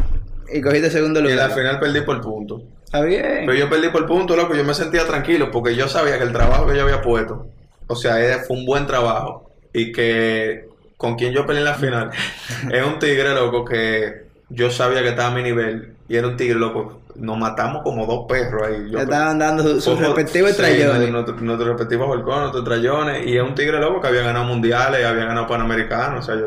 Y 0.52 0.60
cogiste 0.60 0.90
segundo 0.90 1.20
y 1.20 1.24
en 1.24 1.30
lugar. 1.32 1.48
la 1.50 1.54
final 1.54 1.78
perdí 1.80 2.00
por 2.02 2.20
punto. 2.20 2.62
Está 2.84 3.02
bien. 3.02 3.44
Pero 3.46 3.54
yo 3.54 3.68
perdí 3.70 3.88
por 3.88 4.06
punto, 4.06 4.34
loco, 4.36 4.54
yo 4.54 4.64
me 4.64 4.74
sentía 4.74 5.06
tranquilo 5.06 5.50
porque 5.50 5.74
yo 5.76 5.88
sabía 5.88 6.18
que 6.18 6.24
el 6.24 6.32
trabajo 6.32 6.66
que 6.66 6.76
yo 6.76 6.82
había 6.82 7.02
puesto, 7.02 7.46
o 7.86 7.96
sea, 7.96 8.14
fue 8.46 8.56
un 8.56 8.64
buen 8.66 8.86
trabajo 8.86 9.50
y 9.72 9.92
que 9.92 10.66
con 10.96 11.14
quien 11.16 11.32
yo 11.32 11.46
peleé 11.46 11.60
en 11.60 11.64
la 11.66 11.74
final 11.74 12.10
es 12.72 12.84
un 12.84 12.98
tigre, 12.98 13.34
loco, 13.34 13.64
que 13.64 14.22
yo 14.48 14.70
sabía 14.70 15.02
que 15.02 15.10
estaba 15.10 15.28
a 15.28 15.34
mi 15.34 15.42
nivel 15.42 15.94
y 16.08 16.16
era 16.16 16.26
un 16.28 16.36
tigre, 16.36 16.58
loco. 16.58 17.00
Nos 17.18 17.36
matamos 17.36 17.82
como 17.82 18.06
dos 18.06 18.26
perros 18.28 18.62
ahí. 18.66 18.90
Yo- 18.90 18.98
Le 18.98 19.04
estaban 19.04 19.38
dando 19.38 19.80
sus 19.80 19.98
respectivos 19.98 20.52
sí, 20.52 20.56
trayones. 20.56 21.10
Nuestros 21.10 21.40
nuestros 21.42 21.68
respectivos 21.70 22.06
volcones, 22.06 22.40
nuestros 22.40 22.64
trayones. 22.64 23.26
Y 23.26 23.36
es 23.36 23.42
un 23.42 23.54
tigre 23.54 23.78
loco 23.80 24.00
que 24.00 24.08
había 24.08 24.22
ganado 24.22 24.44
mundiales, 24.44 25.04
había 25.04 25.24
ganado 25.24 25.46
panamericanos. 25.46 26.20
O 26.20 26.22
sea, 26.22 26.40
yo. 26.40 26.46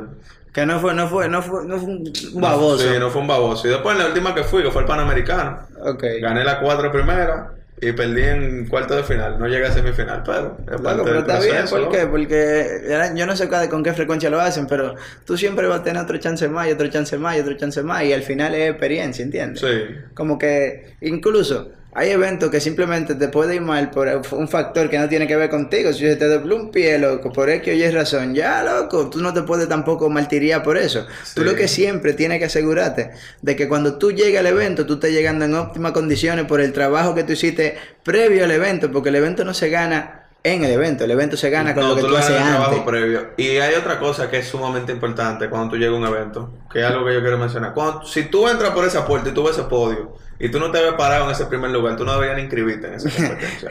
Que 0.54 0.66
no 0.66 0.80
fue, 0.80 0.94
no 0.94 1.08
fue, 1.08 1.30
no 1.30 1.42
fue, 1.42 1.63
no 1.66 1.78
fue 1.78 1.88
un 1.88 2.42
baboso. 2.42 2.80
Sí, 2.80 3.00
no 3.00 3.10
fue 3.10 3.22
un 3.22 3.28
baboso. 3.28 3.68
Y 3.68 3.72
después, 3.72 3.96
en 3.96 4.01
la 4.04 4.08
última 4.10 4.34
que 4.36 4.44
fui, 4.44 4.62
que 4.63 4.72
fue 4.72 4.82
el 4.82 4.88
panamericano, 4.88 5.60
Ok. 5.86 6.04
gané 6.22 6.44
las 6.44 6.56
cuatro 6.56 6.92
primeras 6.92 7.48
y 7.83 7.91
perdí 7.93 8.21
en 8.21 8.67
cuarto 8.67 8.95
de 8.95 9.03
final. 9.03 9.39
No 9.39 9.47
llegué 9.47 9.65
a 9.65 9.71
semifinal, 9.71 10.21
pero. 10.23 10.55
Loco, 10.67 11.03
pero 11.03 11.19
está 11.19 11.39
bien, 11.39 11.65
¿por 11.67 11.89
qué? 11.89 12.05
Porque 12.05 13.11
yo 13.15 13.25
no 13.25 13.35
sé 13.35 13.50
con 13.50 13.83
qué 13.83 13.91
frecuencia 13.93 14.29
lo 14.29 14.39
hacen, 14.39 14.67
pero 14.67 14.95
tú 15.25 15.35
siempre 15.35 15.65
vas 15.65 15.79
a 15.79 15.83
tener 15.83 16.03
otro 16.03 16.17
chance 16.17 16.47
más, 16.47 16.67
y 16.67 16.71
otro 16.71 16.88
chance 16.89 17.17
más, 17.17 17.35
y 17.35 17.39
otro 17.39 17.57
chance 17.57 17.81
más, 17.81 18.03
y 18.03 18.13
al 18.13 18.21
final 18.21 18.53
es 18.53 18.69
experiencia, 18.69 19.23
¿entiendes? 19.25 19.61
Sí. 19.61 19.95
Como 20.13 20.38
que 20.38 20.95
incluso 21.01 21.71
hay 21.93 22.10
eventos 22.12 22.50
que 22.50 22.62
simplemente 22.62 23.15
te 23.15 23.27
puede 23.27 23.55
ir 23.55 23.62
mal 23.62 23.91
por 23.91 24.07
un 24.31 24.48
factor 24.48 24.89
que 24.89 24.98
no 24.98 25.10
tiene 25.10 25.27
que 25.27 25.36
ver 25.36 25.50
contigo. 25.50 25.91
Si 25.91 26.00
se 26.00 26.15
te 26.15 26.27
dobló 26.27 26.55
un 26.55 26.71
pie, 26.71 26.98
loco, 26.98 27.31
por 27.33 27.50
X 27.50 27.74
o 27.74 27.75
Y 27.75 27.91
razón, 27.91 28.33
ya, 28.33 28.63
loco, 28.63 29.10
tú 29.10 29.19
no 29.21 29.33
te 29.33 29.41
puedes 29.41 29.67
tampoco 29.67 30.10
martiriar 30.10 30.63
por 30.63 30.77
eso. 30.77 31.05
Tú 31.36 31.43
lo 31.43 31.53
que 31.53 31.67
siempre 31.67 32.13
tienes 32.13 32.39
que 32.39 32.45
asegurarte 32.45 33.12
de 33.41 33.55
que 33.57 33.67
cuando 33.67 33.98
tú 33.98 34.12
llegues 34.12 34.39
al 34.39 34.48
evento, 34.48 34.86
tú 34.86 34.93
estés 34.93 35.12
llegando 35.12 35.43
en 35.45 35.53
óptimas 35.55 35.91
condiciones 35.91 36.45
por 36.45 36.62
el 36.62 36.71
trabajo 36.71 37.13
que 37.13 37.24
tú 37.24 37.33
hiciste 37.33 37.77
previo 38.03 38.45
al 38.45 38.51
evento, 38.51 38.89
porque 38.91 39.10
el 39.10 39.15
evento 39.15 39.43
no 39.43 39.53
se 39.53 39.69
gana 39.69 40.17
en 40.43 40.63
el 40.63 40.71
evento, 40.71 41.03
el 41.03 41.12
evento 41.12 41.38
se 41.38 41.50
gana 41.51 41.75
con 41.75 41.83
No, 41.83 41.89
lo 41.89 41.95
que 41.98 42.01
tú, 42.01 42.15
haces 42.17 42.36
trabajo 42.36 42.71
antes. 42.71 42.83
previo. 42.83 43.27
Y 43.38 43.57
hay 43.57 43.75
otra 43.75 44.00
cosa 44.00 44.29
que 44.29 44.39
es 44.39 44.48
sumamente 44.48 44.91
importante 44.91 45.50
cuando 45.50 45.69
tú 45.71 45.75
llegas 45.77 45.93
a 45.93 45.98
un 45.98 46.05
evento, 46.07 46.53
que 46.71 46.79
es 46.79 46.86
algo 46.86 47.05
que 47.05 47.13
yo 47.13 47.21
quiero 47.21 47.38
mencionar. 47.38 47.74
Cuando, 47.74 48.05
si 48.05 48.24
tú 48.24 48.48
entras 48.48 48.71
por 48.71 48.86
esa 48.86 49.05
puerta 49.05 49.29
y 49.29 49.33
tú 49.33 49.43
ves 49.43 49.57
ese 49.57 49.67
podio, 49.67 50.15
y 50.41 50.50
tú 50.50 50.60
no 50.60 50.71
te 50.71 50.81
ves 50.81 50.93
parado 50.93 51.25
en 51.25 51.31
ese 51.31 51.45
primer 51.45 51.71
lugar, 51.71 51.95
tú 51.95 52.03
no 52.03 52.13
deberías 52.13 52.38
ni 52.38 52.43
inscribirte 52.43 52.88
en 52.88 52.93
esa 52.95 53.10
competencia. 53.15 53.69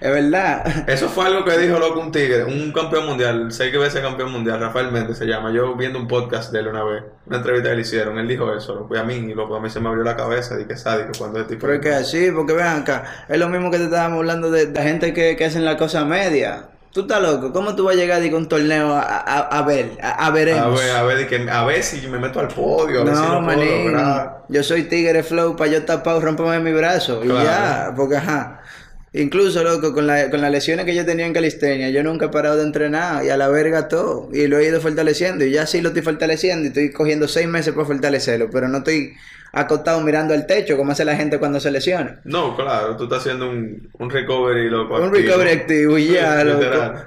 es 0.00 0.10
verdad. 0.12 0.88
Eso 0.88 1.08
fue 1.08 1.26
algo 1.26 1.44
que 1.44 1.58
dijo 1.58 1.78
loco 1.78 2.00
un 2.00 2.12
tigre, 2.12 2.44
un 2.44 2.72
campeón 2.72 3.06
mundial, 3.06 3.50
sé 3.52 3.70
que 3.70 3.78
veces 3.78 4.00
campeón 4.00 4.30
mundial, 4.30 4.60
Rafael 4.60 4.92
Méndez 4.92 5.18
se 5.18 5.26
llama. 5.26 5.52
Yo 5.52 5.74
viendo 5.74 5.98
un 5.98 6.06
podcast 6.06 6.52
de 6.52 6.60
él 6.60 6.68
una 6.68 6.84
vez, 6.84 7.02
una 7.26 7.38
entrevista 7.38 7.70
que 7.70 7.76
le 7.76 7.82
hicieron, 7.82 8.18
él 8.18 8.28
dijo 8.28 8.54
eso, 8.54 8.74
loco, 8.74 8.94
y 8.94 8.98
a 8.98 9.04
mí, 9.04 9.14
y 9.14 9.34
loco, 9.34 9.56
a 9.56 9.60
mí 9.60 9.68
se 9.68 9.80
me 9.80 9.88
abrió 9.88 10.04
la 10.04 10.16
cabeza, 10.16 10.56
que 10.66 10.76
sádico 10.76 11.10
cuando 11.18 11.40
este 11.40 11.54
tipo. 11.54 11.66
Pero 11.66 11.74
es 11.74 11.80
que 11.80 11.92
así, 11.92 12.30
porque 12.30 12.52
vean 12.52 12.82
acá, 12.82 13.26
es 13.28 13.38
lo 13.38 13.48
mismo 13.48 13.70
que 13.70 13.78
te 13.78 13.84
estábamos 13.84 14.18
hablando 14.18 14.50
de, 14.50 14.66
de 14.66 14.82
gente 14.82 15.12
que, 15.12 15.36
que 15.36 15.44
hacen 15.44 15.64
la 15.64 15.76
cosa 15.76 16.04
media. 16.04 16.71
Tú 16.92 17.00
estás 17.02 17.22
loco, 17.22 17.52
¿cómo 17.52 17.74
tú 17.74 17.84
vas 17.84 17.94
a 17.96 17.98
llegar 17.98 18.22
con 18.30 18.42
un 18.42 18.48
torneo 18.48 18.92
a, 18.94 19.00
a, 19.02 19.40
a 19.58 19.62
ver, 19.62 19.98
a, 20.02 20.26
a 20.26 20.30
A 20.50 20.68
veremos? 20.68 20.68
ver, 20.68 20.90
a 20.92 21.02
ver, 21.02 21.18
de 21.18 21.26
que- 21.26 21.50
a 21.50 21.64
ver 21.64 21.82
si 21.82 22.06
me 22.06 22.18
meto 22.18 22.38
al 22.40 22.46
podio, 22.48 23.00
a 23.02 23.04
ver 23.04 23.16
si 23.16 23.26
No, 23.26 23.28
lo 23.28 23.42
puedo 23.42 23.64
manín, 23.64 23.66
lograr. 23.66 24.44
yo 24.48 24.62
soy 24.62 24.84
tigre 24.84 25.22
flow, 25.22 25.56
para 25.56 25.70
yo 25.72 25.84
tapado, 25.84 26.20
rompeme 26.20 26.60
mi 26.60 26.72
brazo 26.72 27.24
y 27.24 27.40
ya, 27.40 27.92
porque 27.96 28.16
ajá. 28.16 28.60
Incluso, 29.14 29.62
loco, 29.64 29.92
con, 29.92 30.06
la, 30.06 30.30
con 30.30 30.40
las 30.40 30.50
lesiones 30.50 30.86
que 30.86 30.94
yo 30.94 31.04
tenía 31.04 31.26
en 31.26 31.32
calistenia, 31.34 31.90
yo 31.90 32.02
nunca 32.02 32.26
he 32.26 32.28
parado 32.30 32.56
de 32.56 32.62
entrenar 32.64 33.24
y 33.24 33.30
a 33.30 33.36
la 33.36 33.48
verga 33.48 33.88
todo. 33.88 34.28
Y 34.32 34.46
lo 34.46 34.58
he 34.58 34.66
ido 34.68 34.80
fortaleciendo 34.80 35.44
y 35.44 35.50
ya 35.52 35.66
sí 35.66 35.80
lo 35.82 35.88
estoy 35.88 36.02
fortaleciendo 36.02 36.64
y 36.64 36.68
estoy 36.68 36.92
cogiendo 36.92 37.28
seis 37.28 37.46
meses 37.48 37.74
para 37.74 37.86
fortalecerlo, 37.86 38.50
pero 38.50 38.68
no 38.68 38.78
estoy 38.78 39.14
acostado 39.52 40.00
mirando 40.00 40.32
al 40.34 40.46
techo 40.46 40.76
como 40.76 40.92
hace 40.92 41.04
la 41.04 41.14
gente 41.14 41.38
cuando 41.38 41.60
se 41.60 41.70
lesiona. 41.70 42.20
No, 42.24 42.56
claro, 42.56 42.96
tú 42.96 43.04
estás 43.04 43.20
haciendo 43.20 43.48
un, 43.50 43.90
un 43.98 44.10
recovery, 44.10 44.70
loco. 44.70 44.96
Un 44.96 45.04
activo. 45.08 45.28
recovery 45.28 45.50
activo 45.50 45.98
y 45.98 46.06
ya, 46.08 46.42
loco. 46.44 46.64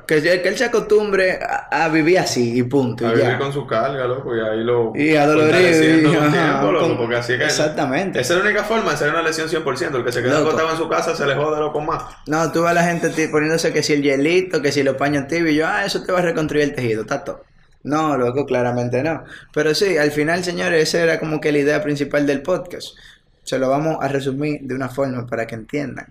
Que, 0.07 0.21
que 0.21 0.47
él 0.47 0.57
se 0.57 0.65
acostumbre 0.65 1.39
a, 1.41 1.85
a 1.85 1.89
vivir 1.89 2.19
así 2.19 2.57
y 2.59 2.63
punto. 2.63 3.05
A 3.07 3.09
y 3.09 3.15
vivir 3.15 3.29
ya. 3.31 3.37
con 3.39 3.51
su 3.51 3.65
carga, 3.65 4.05
loco, 4.05 4.35
y 4.35 4.39
ahí 4.39 4.63
lo... 4.63 4.91
Y 4.95 5.15
a 5.15 5.25
dolorido, 5.25 5.53
fortaleciendo 5.53 6.09
y- 6.11 6.15
con 6.15 6.23
ajá, 6.27 6.31
tiempo, 6.31 6.71
loco, 6.71 6.87
con- 6.87 6.97
porque 6.97 7.15
así 7.15 7.33
es 7.33 7.39
que... 7.39 7.45
Exactamente. 7.45 8.19
Esa 8.21 8.33
es 8.33 8.39
la 8.39 8.45
única 8.45 8.63
forma 8.63 8.89
de 8.89 8.95
hacer 8.95 9.09
una 9.09 9.21
lesión 9.23 9.47
100%. 9.49 9.95
El 9.95 10.03
que 10.05 10.11
se 10.11 10.21
queda 10.21 10.33
Loco. 10.39 10.49
acostado 10.49 10.71
en 10.71 10.77
su 10.77 10.87
casa 10.89 11.15
se 11.15 11.25
le 11.25 11.35
jode 11.35 11.59
loco 11.59 11.81
más. 11.81 12.03
No, 12.27 12.51
tú 12.51 12.61
ves 12.61 12.71
a 12.71 12.73
la 12.75 12.83
gente 12.83 13.09
poniéndose 13.29 13.73
que 13.73 13.81
si 13.81 13.93
el 13.93 14.03
hielito, 14.03 14.61
que 14.61 14.71
si 14.71 14.83
los 14.83 14.95
paños 14.95 15.27
tibios, 15.27 15.51
y 15.51 15.55
yo, 15.55 15.67
ah, 15.67 15.85
eso 15.85 16.03
te 16.03 16.11
va 16.11 16.19
a 16.19 16.21
reconstruir 16.21 16.63
el 16.65 16.75
tejido, 16.75 17.01
está 17.01 17.23
todo. 17.23 17.43
No, 17.85 18.17
loco, 18.17 18.47
claramente 18.47 19.03
no. 19.03 19.23
Pero 19.53 19.75
sí, 19.75 19.95
al 19.97 20.11
final, 20.11 20.43
señores, 20.43 20.89
esa 20.89 21.03
era 21.03 21.19
como 21.19 21.39
que 21.39 21.51
la 21.51 21.59
idea 21.59 21.83
principal 21.83 22.25
del 22.25 22.41
podcast. 22.41 22.97
Se 23.43 23.59
lo 23.59 23.69
vamos 23.69 23.97
a 24.01 24.07
resumir 24.07 24.61
de 24.61 24.73
una 24.73 24.89
forma 24.89 25.27
para 25.27 25.45
que 25.45 25.53
entiendan. 25.53 26.07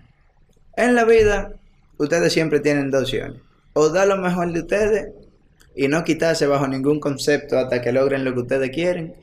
En 0.77 0.95
la 0.95 1.03
vida, 1.03 1.51
ustedes 1.97 2.31
siempre 2.31 2.61
tienen 2.61 2.91
dos 2.91 3.03
opciones. 3.03 3.41
O 3.73 3.89
dar 3.89 4.07
lo 4.07 4.15
mejor 4.15 4.53
de 4.53 4.61
ustedes 4.61 5.09
y 5.75 5.89
no 5.89 6.05
quitarse 6.05 6.47
bajo 6.47 6.65
ningún 6.65 7.01
concepto 7.01 7.59
hasta 7.59 7.81
que 7.81 7.91
logren 7.91 8.23
lo 8.23 8.33
que 8.33 8.39
ustedes 8.39 8.69
quieren, 8.69 9.13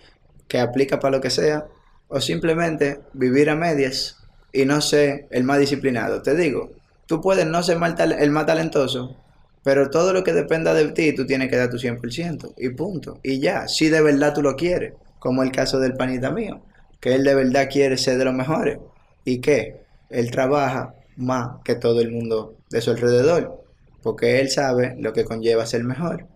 que 0.47 0.61
aplica 0.61 1.01
para 1.01 1.17
lo 1.17 1.23
que 1.23 1.31
sea, 1.31 1.65
o 2.09 2.21
simplemente 2.21 3.01
vivir 3.15 3.49
a 3.49 3.57
medias 3.57 4.19
y 4.53 4.67
no 4.67 4.83
ser 4.83 5.27
el 5.31 5.45
más 5.45 5.59
disciplinado. 5.59 6.21
Te 6.21 6.37
digo, 6.37 6.71
tú 7.07 7.23
puedes 7.23 7.47
no 7.47 7.63
ser 7.63 7.79
el 8.19 8.31
más 8.31 8.47
talentoso, 8.47 9.17
pero 9.63 9.91
todo 9.91 10.13
lo 10.13 10.25
que 10.25 10.33
dependa 10.33 10.75
de 10.75 10.91
ti, 10.93 11.15
tú 11.15 11.27
tienes 11.27 11.49
que 11.49 11.57
dar 11.57 11.71
tu 11.71 11.79
100% 11.79 12.55
y 12.57 12.71
punto. 12.71 13.21
Y 13.23 13.39
ya, 13.41 13.69
si 13.69 13.89
de 13.89 14.03
verdad 14.03 14.35
tú 14.35 14.43
lo 14.43 14.57
quieres, 14.57 14.95
como 15.19 15.43
el 15.43 15.53
caso 15.53 15.79
del 15.79 15.95
panita 15.95 16.31
mío, 16.31 16.63
que 17.01 17.15
él 17.15 17.25
de 17.25 17.35
verdad 17.35 17.69
quiere 17.71 17.97
ser 17.97 18.19
de 18.19 18.25
los 18.25 18.35
mejores. 18.35 18.79
¿Y 19.25 19.41
qué? 19.41 19.83
Él 20.11 20.31
trabaja 20.31 20.95
más 21.17 21.61
que 21.65 21.75
todo 21.75 22.01
el 22.01 22.11
mundo 22.11 22.57
de 22.71 22.81
su 22.81 22.91
alrededor, 22.91 23.65
porque 24.03 24.41
él 24.41 24.51
sabe 24.51 24.97
lo 24.99 25.13
que 25.13 25.25
conlleva 25.25 25.67
ser 25.67 25.85
mejor. 25.85 26.27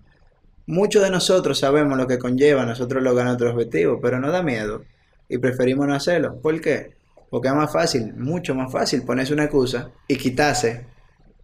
Muchos 0.66 1.02
de 1.02 1.10
nosotros 1.10 1.58
sabemos 1.58 1.96
lo 1.96 2.06
que 2.06 2.18
conlleva 2.18 2.66
nosotros 2.66 3.02
lograr 3.02 3.26
nuestros 3.26 3.52
objetivos, 3.52 3.98
pero 4.02 4.20
no 4.20 4.30
da 4.30 4.42
miedo 4.42 4.82
y 5.28 5.38
preferimos 5.38 5.86
no 5.86 5.94
hacerlo. 5.94 6.40
¿Por 6.40 6.60
qué? 6.60 6.94
Porque 7.30 7.48
es 7.48 7.54
más 7.54 7.72
fácil, 7.72 8.14
mucho 8.14 8.54
más 8.54 8.72
fácil 8.72 9.02
ponerse 9.02 9.32
una 9.32 9.44
excusa 9.44 9.90
y 10.08 10.16
quitarse 10.16 10.86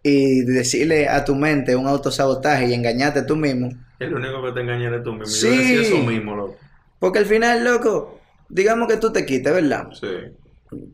y 0.03 0.43
decirle 0.43 1.09
a 1.09 1.25
tu 1.25 1.35
mente 1.35 1.77
un 1.77 1.87
autosabotaje 1.87 2.67
y 2.67 2.75
engañarte 2.75 3.23
tú 3.23 3.37
mismo. 3.37 3.71
Es 3.99 4.11
lo 4.11 4.17
único 4.17 4.43
que 4.43 4.53
te 4.53 4.61
engaña 4.61 4.89
eres 4.89 5.05
tú 5.05 5.13
mismo. 5.13 5.27
Sí. 5.27 5.47
Yo 5.47 5.57
decía 5.57 5.81
eso 5.83 5.99
mismo, 5.99 6.35
loco. 6.35 6.57
Porque 6.99 7.21
al 7.21 7.27
final, 7.27 7.65
loco, 7.65 8.21
digamos 8.49 8.89
que 8.89 8.97
tú 8.97 9.13
te 9.13 9.25
quites, 9.25 9.53
¿verdad? 9.53 9.89
Sí. 9.93 10.09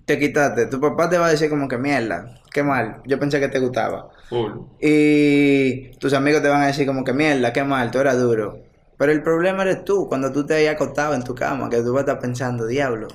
Te 0.04 0.18
quitaste, 0.18 0.66
tu 0.66 0.80
papá 0.80 1.08
te 1.08 1.18
va 1.18 1.26
a 1.26 1.30
decir 1.30 1.48
como 1.48 1.68
que 1.68 1.78
mierda, 1.78 2.40
qué 2.52 2.62
mal, 2.62 3.00
yo 3.06 3.18
pensé 3.18 3.38
que 3.38 3.48
te 3.48 3.60
gustaba. 3.60 4.10
Full. 4.28 4.52
Y 4.80 5.90
tus 5.98 6.12
amigos 6.14 6.42
te 6.42 6.48
van 6.48 6.62
a 6.62 6.66
decir 6.66 6.86
como 6.86 7.04
que 7.04 7.12
mierda, 7.12 7.52
qué 7.52 7.62
mal, 7.62 7.90
tú 7.90 7.98
eras 8.00 8.18
duro. 8.18 8.58
Pero 8.98 9.12
el 9.12 9.22
problema 9.22 9.62
eres 9.62 9.84
tú, 9.84 10.08
cuando 10.08 10.32
tú 10.32 10.44
te 10.44 10.54
hayas 10.54 10.74
acostado 10.74 11.14
en 11.14 11.22
tu 11.22 11.34
cama, 11.34 11.70
que 11.70 11.76
tú 11.82 11.92
vas 11.92 11.98
a 11.98 12.00
estar 12.00 12.18
pensando, 12.18 12.66
diablo, 12.66 13.06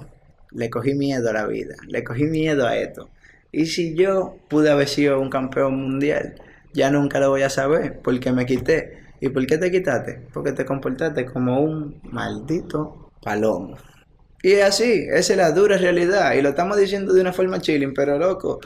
le 0.51 0.69
cogí 0.69 0.93
miedo 0.93 1.29
a 1.29 1.33
la 1.33 1.45
vida, 1.45 1.75
le 1.87 2.03
cogí 2.03 2.23
miedo 2.23 2.65
a 2.65 2.77
esto. 2.77 3.09
Y 3.53 3.67
si 3.67 3.95
yo 3.95 4.35
pude 4.49 4.71
haber 4.71 4.87
sido 4.87 5.21
un 5.21 5.29
campeón 5.29 5.79
mundial, 5.79 6.41
ya 6.73 6.89
nunca 6.89 7.19
lo 7.19 7.29
voy 7.29 7.43
a 7.43 7.51
saber, 7.51 7.99
porque 8.03 8.31
me 8.31 8.47
quité. 8.47 9.03
¿Y 9.21 9.29
por 9.29 9.45
qué 9.45 9.59
te 9.59 9.71
quitaste? 9.71 10.25
Porque 10.33 10.53
te 10.53 10.65
comportaste 10.65 11.25
como 11.25 11.61
un 11.61 12.01
maldito 12.11 13.11
palomo. 13.21 13.77
Y 14.41 14.53
es 14.53 14.63
así, 14.63 15.05
esa 15.13 15.33
es 15.33 15.37
la 15.37 15.51
dura 15.51 15.77
realidad. 15.77 16.33
Y 16.33 16.41
lo 16.41 16.49
estamos 16.49 16.77
diciendo 16.77 17.13
de 17.13 17.21
una 17.21 17.31
forma 17.31 17.61
chilling, 17.61 17.93
pero 17.93 18.17
loco, 18.17 18.59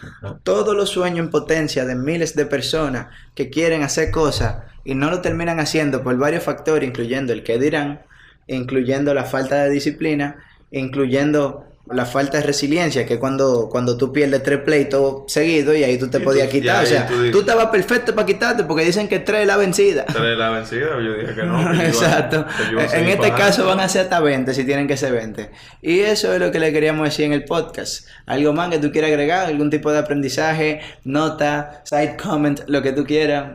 todos 0.43 0.75
los 0.75 0.89
sueños 0.89 1.25
en 1.25 1.31
potencia 1.31 1.85
de 1.85 1.95
miles 1.95 2.33
de 2.33 2.45
personas 2.45 3.07
que 3.35 3.49
quieren 3.49 3.83
hacer 3.83 4.09
cosas 4.09 4.63
y 4.85 4.95
no 4.95 5.11
lo 5.11 5.19
terminan 5.19 5.59
haciendo 5.59 6.01
por 6.01 6.17
varios 6.17 6.43
factores, 6.43 6.87
incluyendo 6.87 7.33
el 7.33 7.43
que 7.43 7.59
dirán, 7.59 8.03
incluyendo 8.47 9.13
la 9.13 9.25
falta 9.25 9.63
de 9.63 9.69
disciplina, 9.69 10.37
incluyendo 10.71 11.67
la 11.91 12.05
falta 12.05 12.37
de 12.37 12.43
resiliencia, 12.43 13.05
que 13.05 13.17
cuando, 13.19 13.69
cuando 13.69 13.97
tú 13.97 14.11
pierdes 14.11 14.43
tres 14.43 14.59
pleitos 14.59 15.23
seguidos 15.27 15.75
y 15.75 15.83
ahí 15.83 15.97
tú 15.97 16.07
te 16.09 16.17
Y 16.17 16.21
podías 16.21 16.47
tú- 16.47 16.53
quitar. 16.53 16.77
ya, 16.77 16.83
o 16.83 16.85
sea, 16.85 17.31
tú 17.31 17.39
estabas 17.39 17.67
perfecto 17.67 18.13
para 18.13 18.25
quitarte 18.25 18.63
porque 18.63 18.83
dicen 18.83 19.07
que 19.07 19.19
tres 19.19 19.41
es 19.41 19.47
la 19.47 19.57
vencida. 19.57 20.05
Tres 20.05 20.37
la 20.37 20.49
vencida, 20.49 20.87
yo 21.01 21.13
dije 21.13 21.33
que 21.33 21.43
no. 21.43 21.71
que 21.77 21.85
Exacto. 21.87 22.45
iba 22.71 22.83
En 22.83 23.05
este 23.09 23.31
caso 23.33 23.65
van 23.65 23.79
a 23.79 23.87
ser 23.89 24.01
hasta 24.03 24.19
20 24.19 24.53
si 24.53 24.63
tienen 24.65 24.87
que 24.87 24.97
ser 24.97 25.13
20. 25.13 25.49
Y 25.81 25.99
eso 25.99 26.33
es 26.33 26.39
lo 26.39 26.51
que 26.51 26.59
le 26.59 26.71
queríamos 26.73 27.05
decir 27.05 27.25
en 27.25 27.33
el 27.33 27.45
podcast. 27.45 28.07
Algo 28.25 28.53
más 28.53 28.69
que 28.69 28.79
tú 28.79 28.91
quieras 28.91 29.09
agregar, 29.11 29.45
algún 29.47 29.69
tipo 29.69 29.91
de 29.91 29.99
aprendizaje, 29.99 30.81
nota, 31.05 31.81
side 31.85 32.17
comment, 32.21 32.61
lo 32.67 32.81
que 32.81 32.91
tú 32.91 33.05
quieras. 33.05 33.51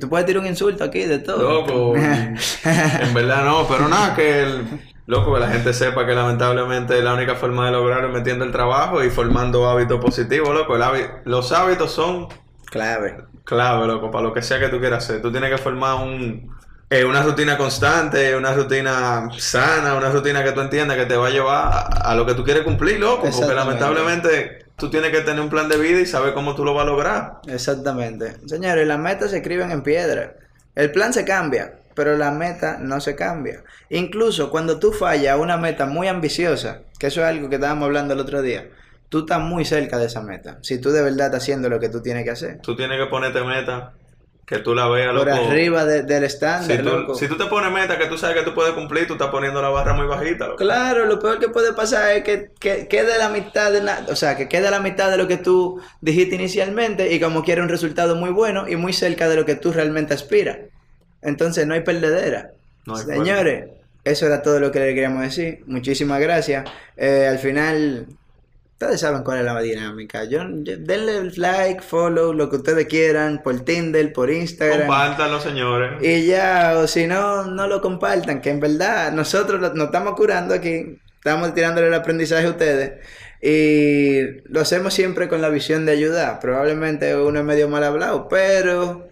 Tú 0.00 0.08
puedes 0.08 0.26
tirar 0.26 0.40
un 0.42 0.46
insulto 0.48 0.84
aquí 0.84 1.00
de 1.04 1.18
todo. 1.18 1.42
Loco, 1.42 1.94
en 2.64 3.14
verdad 3.14 3.44
no, 3.44 3.66
pero 3.68 3.88
nada, 3.88 4.14
que 4.14 4.40
el, 4.42 4.64
loco, 5.06 5.34
que 5.34 5.40
la 5.40 5.48
gente 5.48 5.72
sepa 5.72 6.06
que 6.06 6.14
lamentablemente 6.14 7.00
la 7.02 7.14
única 7.14 7.34
forma 7.34 7.66
de 7.66 7.72
lograrlo 7.72 8.08
es 8.08 8.14
metiendo 8.14 8.44
el 8.44 8.52
trabajo 8.52 9.02
y 9.04 9.10
formando 9.10 9.68
hábitos 9.68 10.00
positivos, 10.00 10.54
loco. 10.54 10.76
El 10.76 10.82
los 11.24 11.52
hábitos 11.52 11.90
son 11.92 12.28
Clave. 12.66 13.24
clave, 13.44 13.86
loco, 13.86 14.10
para 14.10 14.24
lo 14.24 14.32
que 14.32 14.42
sea 14.42 14.58
que 14.58 14.68
tú 14.68 14.80
quieras 14.80 15.04
hacer. 15.04 15.22
Tú 15.22 15.30
tienes 15.30 15.50
que 15.50 15.58
formar 15.58 15.96
un, 15.96 16.50
eh, 16.90 17.04
una 17.04 17.22
rutina 17.22 17.56
constante, 17.56 18.34
una 18.36 18.52
rutina 18.54 19.28
sana, 19.38 19.94
una 19.94 20.10
rutina 20.10 20.42
que 20.42 20.52
tú 20.52 20.60
entiendas 20.60 20.96
que 20.96 21.06
te 21.06 21.16
va 21.16 21.28
a 21.28 21.30
llevar 21.30 21.66
a, 21.72 21.80
a 22.10 22.14
lo 22.16 22.26
que 22.26 22.34
tú 22.34 22.44
quieres 22.44 22.62
cumplir, 22.64 22.98
loco. 22.98 23.28
Porque 23.30 23.54
lamentablemente 23.54 24.66
tú 24.76 24.90
tienes 24.90 25.10
que 25.10 25.20
tener 25.20 25.40
un 25.40 25.50
plan 25.50 25.68
de 25.68 25.76
vida 25.76 26.00
y 26.00 26.06
saber 26.06 26.34
cómo 26.34 26.54
tú 26.54 26.64
lo 26.64 26.74
vas 26.74 26.82
a 26.84 26.86
lograr. 26.90 27.32
Exactamente. 27.46 28.36
Señores, 28.46 28.86
las 28.86 28.98
metas 28.98 29.30
se 29.30 29.36
escriben 29.38 29.70
en 29.70 29.82
piedra. 29.82 30.34
El 30.74 30.90
plan 30.90 31.12
se 31.12 31.24
cambia, 31.24 31.74
pero 31.94 32.16
la 32.16 32.30
meta 32.30 32.78
no 32.80 33.00
se 33.00 33.14
cambia. 33.16 33.62
Incluso 33.90 34.50
cuando 34.50 34.78
tú 34.78 34.92
fallas 34.92 35.32
a 35.34 35.36
una 35.36 35.56
meta 35.56 35.86
muy 35.86 36.08
ambiciosa, 36.08 36.80
que 36.98 37.06
eso 37.08 37.20
es 37.22 37.26
algo 37.26 37.48
que 37.48 37.56
estábamos 37.56 37.86
hablando 37.86 38.14
el 38.14 38.20
otro 38.20 38.42
día, 38.42 38.68
tú 39.08 39.20
estás 39.20 39.40
muy 39.40 39.64
cerca 39.64 39.98
de 39.98 40.06
esa 40.06 40.20
meta. 40.22 40.58
Si 40.62 40.78
tú 40.80 40.90
de 40.90 41.02
verdad 41.02 41.26
estás 41.26 41.42
haciendo 41.42 41.68
lo 41.68 41.78
que 41.80 41.88
tú 41.88 42.02
tienes 42.02 42.24
que 42.24 42.30
hacer. 42.30 42.60
Tú 42.62 42.74
tienes 42.74 42.98
que 42.98 43.06
ponerte 43.06 43.42
meta, 43.44 43.92
que 44.46 44.58
tú 44.58 44.74
la 44.74 44.86
veas, 44.88 45.14
Por 45.16 45.26
loco. 45.26 45.44
arriba 45.48 45.84
de- 45.86 46.02
del 46.02 46.24
estándar, 46.24 46.76
Si 46.76 46.82
tú, 46.82 46.90
loco. 46.90 47.14
si 47.14 47.28
tú 47.28 47.36
te 47.38 47.46
pones 47.46 47.72
meta 47.72 47.96
que 47.96 48.06
tú 48.06 48.18
sabes 48.18 48.36
que 48.36 48.42
tú 48.42 48.52
puedes 48.54 48.74
cumplir, 48.74 49.06
tú 49.06 49.14
estás 49.14 49.28
poniendo 49.28 49.62
la 49.62 49.70
barra 49.70 49.94
muy 49.94 50.06
bajita, 50.06 50.46
loco. 50.48 50.56
Claro, 50.58 51.06
lo 51.06 51.18
peor 51.18 51.38
que 51.38 51.48
puede 51.48 51.72
pasar 51.72 52.10
es 52.16 52.24
que, 52.24 52.50
que 52.60 52.86
quede 52.88 53.16
la 53.16 53.30
mitad 53.30 53.72
de 53.72 53.82
la, 53.82 54.04
o 54.08 54.16
sea, 54.16 54.36
que 54.36 54.46
quede 54.48 54.70
la 54.70 54.80
mitad 54.80 55.10
de 55.10 55.16
lo 55.16 55.26
que 55.28 55.38
tú 55.38 55.80
dijiste 56.02 56.34
inicialmente 56.34 57.10
y 57.14 57.20
como 57.20 57.42
quiera 57.42 57.62
un 57.62 57.70
resultado 57.70 58.16
muy 58.16 58.30
bueno 58.30 58.68
y 58.68 58.76
muy 58.76 58.92
cerca 58.92 59.28
de 59.28 59.36
lo 59.36 59.46
que 59.46 59.54
tú 59.54 59.72
realmente 59.72 60.12
aspiras. 60.12 60.58
Entonces 61.24 61.66
no 61.66 61.74
hay 61.74 61.80
perdedera. 61.80 62.52
No 62.86 62.96
hay 62.96 63.04
Señores, 63.04 63.64
eso 64.04 64.26
era 64.26 64.42
todo 64.42 64.60
lo 64.60 64.70
que 64.70 64.78
le 64.80 64.88
queríamos 64.94 65.22
decir. 65.22 65.60
Muchísimas 65.66 66.20
gracias. 66.20 66.68
Eh, 66.96 67.26
al 67.28 67.38
final, 67.38 68.06
ustedes 68.72 69.00
saben 69.00 69.22
cuál 69.24 69.38
es 69.38 69.44
la 69.44 69.60
dinámica. 69.62 70.24
Yo, 70.24 70.42
yo- 70.62 70.76
denle 70.78 71.30
like, 71.36 71.80
follow, 71.80 72.32
lo 72.34 72.50
que 72.50 72.56
ustedes 72.56 72.86
quieran, 72.86 73.40
por 73.42 73.60
Tinder, 73.60 74.12
por 74.12 74.30
Instagram. 74.30 74.80
Compártanlo, 74.80 75.40
señores. 75.40 75.92
Y 76.02 76.26
ya, 76.26 76.74
o 76.78 76.86
si 76.86 77.06
no, 77.06 77.46
no 77.46 77.66
lo 77.66 77.80
compartan, 77.80 78.40
que 78.42 78.50
en 78.50 78.60
verdad 78.60 79.12
nosotros 79.12 79.60
lo- 79.60 79.72
nos 79.72 79.86
estamos 79.86 80.14
curando 80.14 80.52
aquí, 80.54 80.98
estamos 81.16 81.54
tirándole 81.54 81.86
el 81.86 81.94
aprendizaje 81.94 82.46
a 82.46 82.50
ustedes 82.50 82.92
y 83.40 84.42
lo 84.52 84.60
hacemos 84.60 84.92
siempre 84.92 85.28
con 85.28 85.40
la 85.40 85.48
visión 85.48 85.86
de 85.86 85.92
ayudar. 85.92 86.40
Probablemente 86.40 87.16
uno 87.16 87.38
es 87.40 87.44
medio 87.46 87.68
mal 87.68 87.84
hablado, 87.84 88.28
pero 88.28 89.08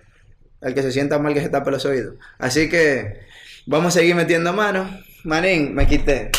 el 0.62 0.75
que 0.75 0.83
se 0.83 0.92
sienta 0.92 1.18
mal 1.18 1.35
que 1.35 1.40
se 1.40 1.48
tape 1.48 1.70
los 1.70 1.85
oídos. 1.85 2.14
Así 2.38 2.68
que 2.68 3.20
vamos 3.66 3.94
a 3.96 4.01
seguir 4.01 4.14
metiendo 4.14 4.53
manos. 4.53 4.88
Manín, 5.25 5.75
me 5.75 5.87
quité. 5.87 6.31